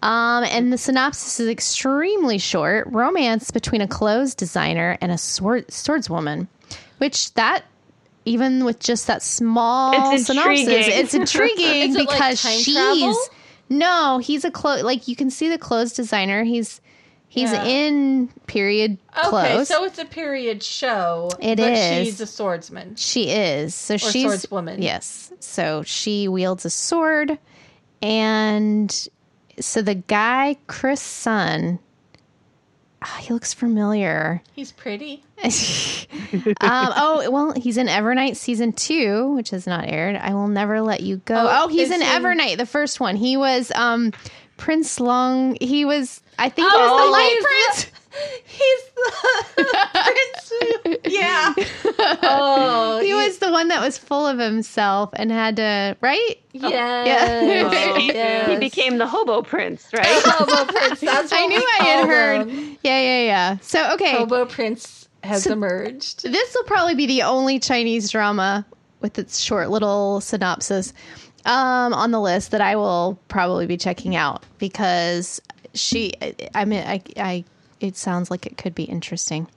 [0.01, 5.67] Um, and the synopsis is extremely short romance between a clothes designer and a sword,
[5.67, 6.47] swordswoman,
[6.97, 7.63] which that.
[8.25, 10.99] Even with just that small It's synopsis, intriguing.
[10.99, 11.65] it's intriguing
[11.95, 13.17] it because time she's travel?
[13.69, 16.43] no, he's a clothes like you can see the clothes designer.
[16.43, 16.79] He's
[17.27, 17.63] He's Yeah.
[17.65, 19.67] in period Okay, clothes.
[19.67, 21.31] so it's a period show.
[21.39, 22.05] It but is.
[22.07, 22.95] she's a swordsman.
[22.95, 23.73] she is.
[23.73, 24.83] So she's a swordswoman.
[24.83, 25.31] Yes.
[25.39, 27.39] So she wields a sword,
[28.03, 29.07] and
[29.59, 31.79] so the guy Chris Sun.
[33.03, 34.41] Ah, he looks familiar.
[34.53, 35.23] He's pretty.
[35.43, 40.15] um, oh well, he's in Evernight season two, which has not aired.
[40.15, 41.35] I will never let you go.
[41.35, 43.15] Oh, Oh, he's in he- Evernight, the first one.
[43.15, 44.11] He was um,
[44.57, 45.57] Prince Long.
[45.61, 47.89] He was, I think, he was Oh, the Light he's Prince.
[48.45, 49.65] He's the
[50.83, 51.01] prince.
[51.07, 51.53] Yeah.
[52.25, 56.35] Oh, He was the one that was full of himself and had to right.
[56.51, 57.43] Yes.
[57.43, 58.49] Oh, he, yes.
[58.51, 60.05] he became the hobo prince, right?
[60.05, 60.99] Hobo Prince.
[61.01, 62.47] That's what I knew we I had heard.
[62.49, 62.77] them.
[62.83, 63.57] Yeah, yeah, yeah.
[63.61, 66.21] So okay, Hobo Prince has So- emerged.
[66.23, 68.63] this will probably be the only Chinese drama
[69.01, 70.93] with its short little synopsis
[71.45, 75.41] um, on the list that I will probably be checking out because
[75.73, 76.13] she.
[76.55, 77.43] I mean, I, I.
[77.79, 79.47] It sounds like it could be interesting.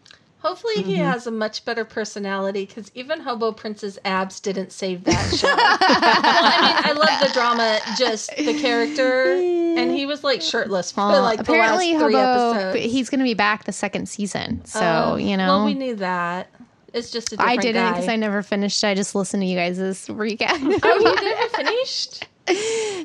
[0.41, 1.05] Hopefully, he Mm-hmm.
[1.05, 5.47] has a much better personality because even Hobo Prince's abs didn't save that show.
[5.49, 10.93] well, I mean, I love the drama, just the character, and he was like shirtless
[10.93, 12.53] for Well, like the apparently, last three Hobo.
[12.53, 12.93] episodes.
[12.93, 14.81] He's going to be back the second season, so
[15.13, 15.49] Oh, you know.
[15.49, 16.49] Well, we knew that.
[16.97, 18.83] It's just a different I didn't because I never finished.
[18.83, 19.79] I just listened to you guys'
[20.09, 20.81] recap.
[20.83, 22.27] Oh, you never finished?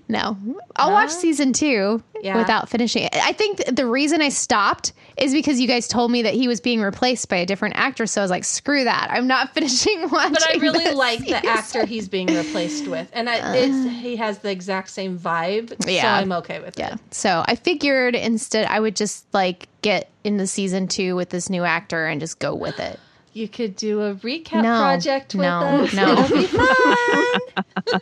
[0.07, 0.37] No,
[0.75, 2.37] I'll watch season two Yeah.
[2.37, 3.15] without finishing it.
[3.15, 6.47] I think th- the reason I stopped is because you guys told me that he
[6.47, 8.05] was being replaced by a different actor.
[8.05, 9.07] So I was like, screw that.
[9.11, 10.33] I'm not finishing watching.
[10.33, 13.53] But I really like the actor he's being replaced with, and I, uh.
[13.55, 15.83] it's, he has the exact same vibe.
[15.83, 16.15] so Yeah.
[16.15, 16.93] I'm okay with Yeah.
[16.93, 16.99] it.
[17.09, 21.63] So I figured instead I would just like get into season two with this new
[21.63, 22.99] actor and just go with it.
[23.33, 25.93] You could do a recap No, project with no, us.
[25.93, 26.11] no.
[26.23, 28.01] It'll be fun.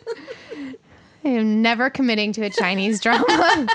[1.22, 3.26] I am never committing to a Chinese drama.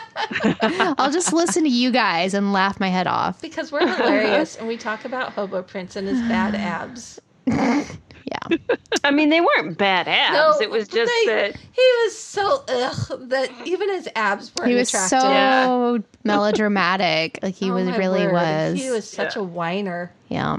[0.98, 3.40] I'll just listen to you guys and laugh my head off.
[3.42, 7.20] because we're hilarious and we talk about Hobo Prince and his bad abs.
[8.28, 8.58] Yeah.
[9.04, 10.60] I mean, they weren't bad abs.
[10.60, 14.76] it was just they- that he was so ugh that even his abs weren't He
[14.76, 15.20] was attractive.
[15.22, 15.98] so Yeah.
[16.24, 17.38] melodramatic.
[17.44, 18.34] Like he Oh was really word.
[18.34, 18.82] was.
[18.82, 19.44] He was such Yeah.
[19.44, 20.12] a whiner.
[20.30, 20.58] Yeah.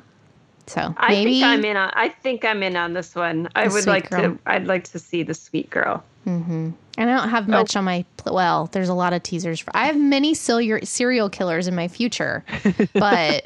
[0.66, 1.92] So I maybe think I'm in on.
[1.94, 3.48] I think I'm in on this one.
[3.54, 4.34] I would like girl.
[4.34, 4.38] to.
[4.46, 6.02] I'd like to see the sweet girl.
[6.26, 6.70] Mm-hmm.
[6.98, 7.78] and I don't have much oh.
[7.78, 8.66] on my well.
[8.72, 9.60] There's a lot of teasers.
[9.60, 12.44] For, I have many serial serial killers in my future,
[12.94, 13.44] but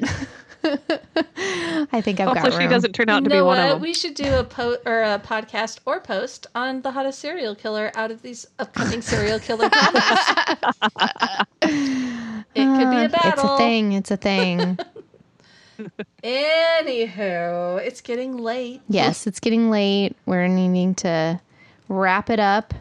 [0.63, 3.59] I think I've Hopefully, got she doesn't turn out You to be one what?
[3.59, 3.81] of them.
[3.81, 7.91] We should do a po- or a podcast or post on the hottest serial killer
[7.95, 10.19] out of these upcoming serial killer dramas.
[11.61, 13.31] it could be a battle.
[13.31, 13.93] It's a thing.
[13.93, 14.79] It's a thing.
[16.23, 18.81] Anywho, it's getting late.
[18.87, 20.15] yes, it's getting late.
[20.25, 21.39] We're needing to
[21.89, 22.73] wrap it up,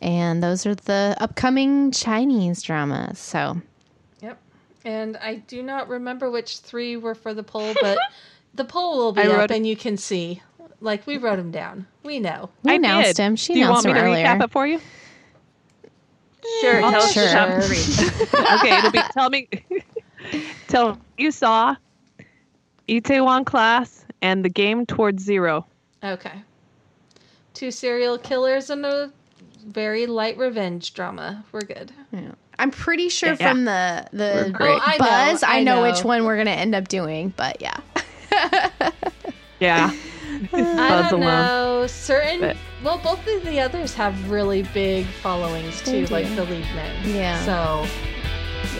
[0.00, 3.18] and those are the upcoming Chinese dramas.
[3.18, 3.60] So
[4.20, 4.38] Yep.
[4.84, 7.98] And I do not remember which three were for the poll, but
[8.54, 10.42] the poll will be I up wrote- and you can see.
[10.82, 11.86] Like we wrote them down.
[12.04, 12.48] We know.
[12.62, 13.22] we I announced did.
[13.22, 13.36] him.
[13.36, 14.24] She Do you announced want me him to earlier.
[14.26, 14.78] recap it for you?
[14.78, 17.32] Mm, sure, Oh, tell us the sure.
[17.32, 18.40] top three.
[18.56, 19.48] okay, it'll be tell me
[20.68, 21.76] tell you saw
[22.90, 25.64] Itaewon class and the game towards zero.
[26.02, 26.42] Okay.
[27.54, 29.12] Two serial killers and a
[29.66, 31.44] very light revenge drama.
[31.52, 31.92] We're good.
[32.12, 32.32] Yeah.
[32.58, 33.48] I'm pretty sure Yeah.
[33.50, 34.76] from the the great.
[34.76, 35.90] Oh, I know, buzz, I, I know, know.
[35.90, 37.32] which one we're gonna end up doing.
[37.36, 37.78] But yeah,
[39.60, 39.92] Yeah.
[40.52, 41.86] I don't know.
[41.86, 42.40] Certain.
[42.40, 46.12] But- well, both of the others have really big followings too, do.
[46.14, 47.08] like the lead men.
[47.08, 47.38] Yeah.
[47.44, 47.86] So,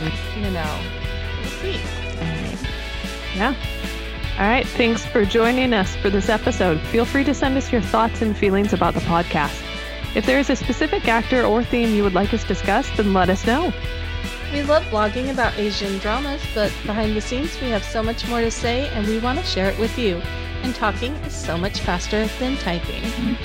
[0.02, 0.80] yeah, you know,
[1.40, 1.80] we'll see.
[3.36, 3.54] Yeah.
[4.40, 4.66] All right.
[4.66, 6.80] Thanks for joining us for this episode.
[6.80, 9.62] Feel free to send us your thoughts and feelings about the podcast.
[10.16, 13.28] If there is a specific actor or theme you would like us discussed, then let
[13.28, 13.70] us know.
[14.50, 18.40] We love blogging about Asian dramas, but behind the scenes, we have so much more
[18.40, 20.16] to say, and we want to share it with you.
[20.62, 23.36] And talking is so much faster than typing.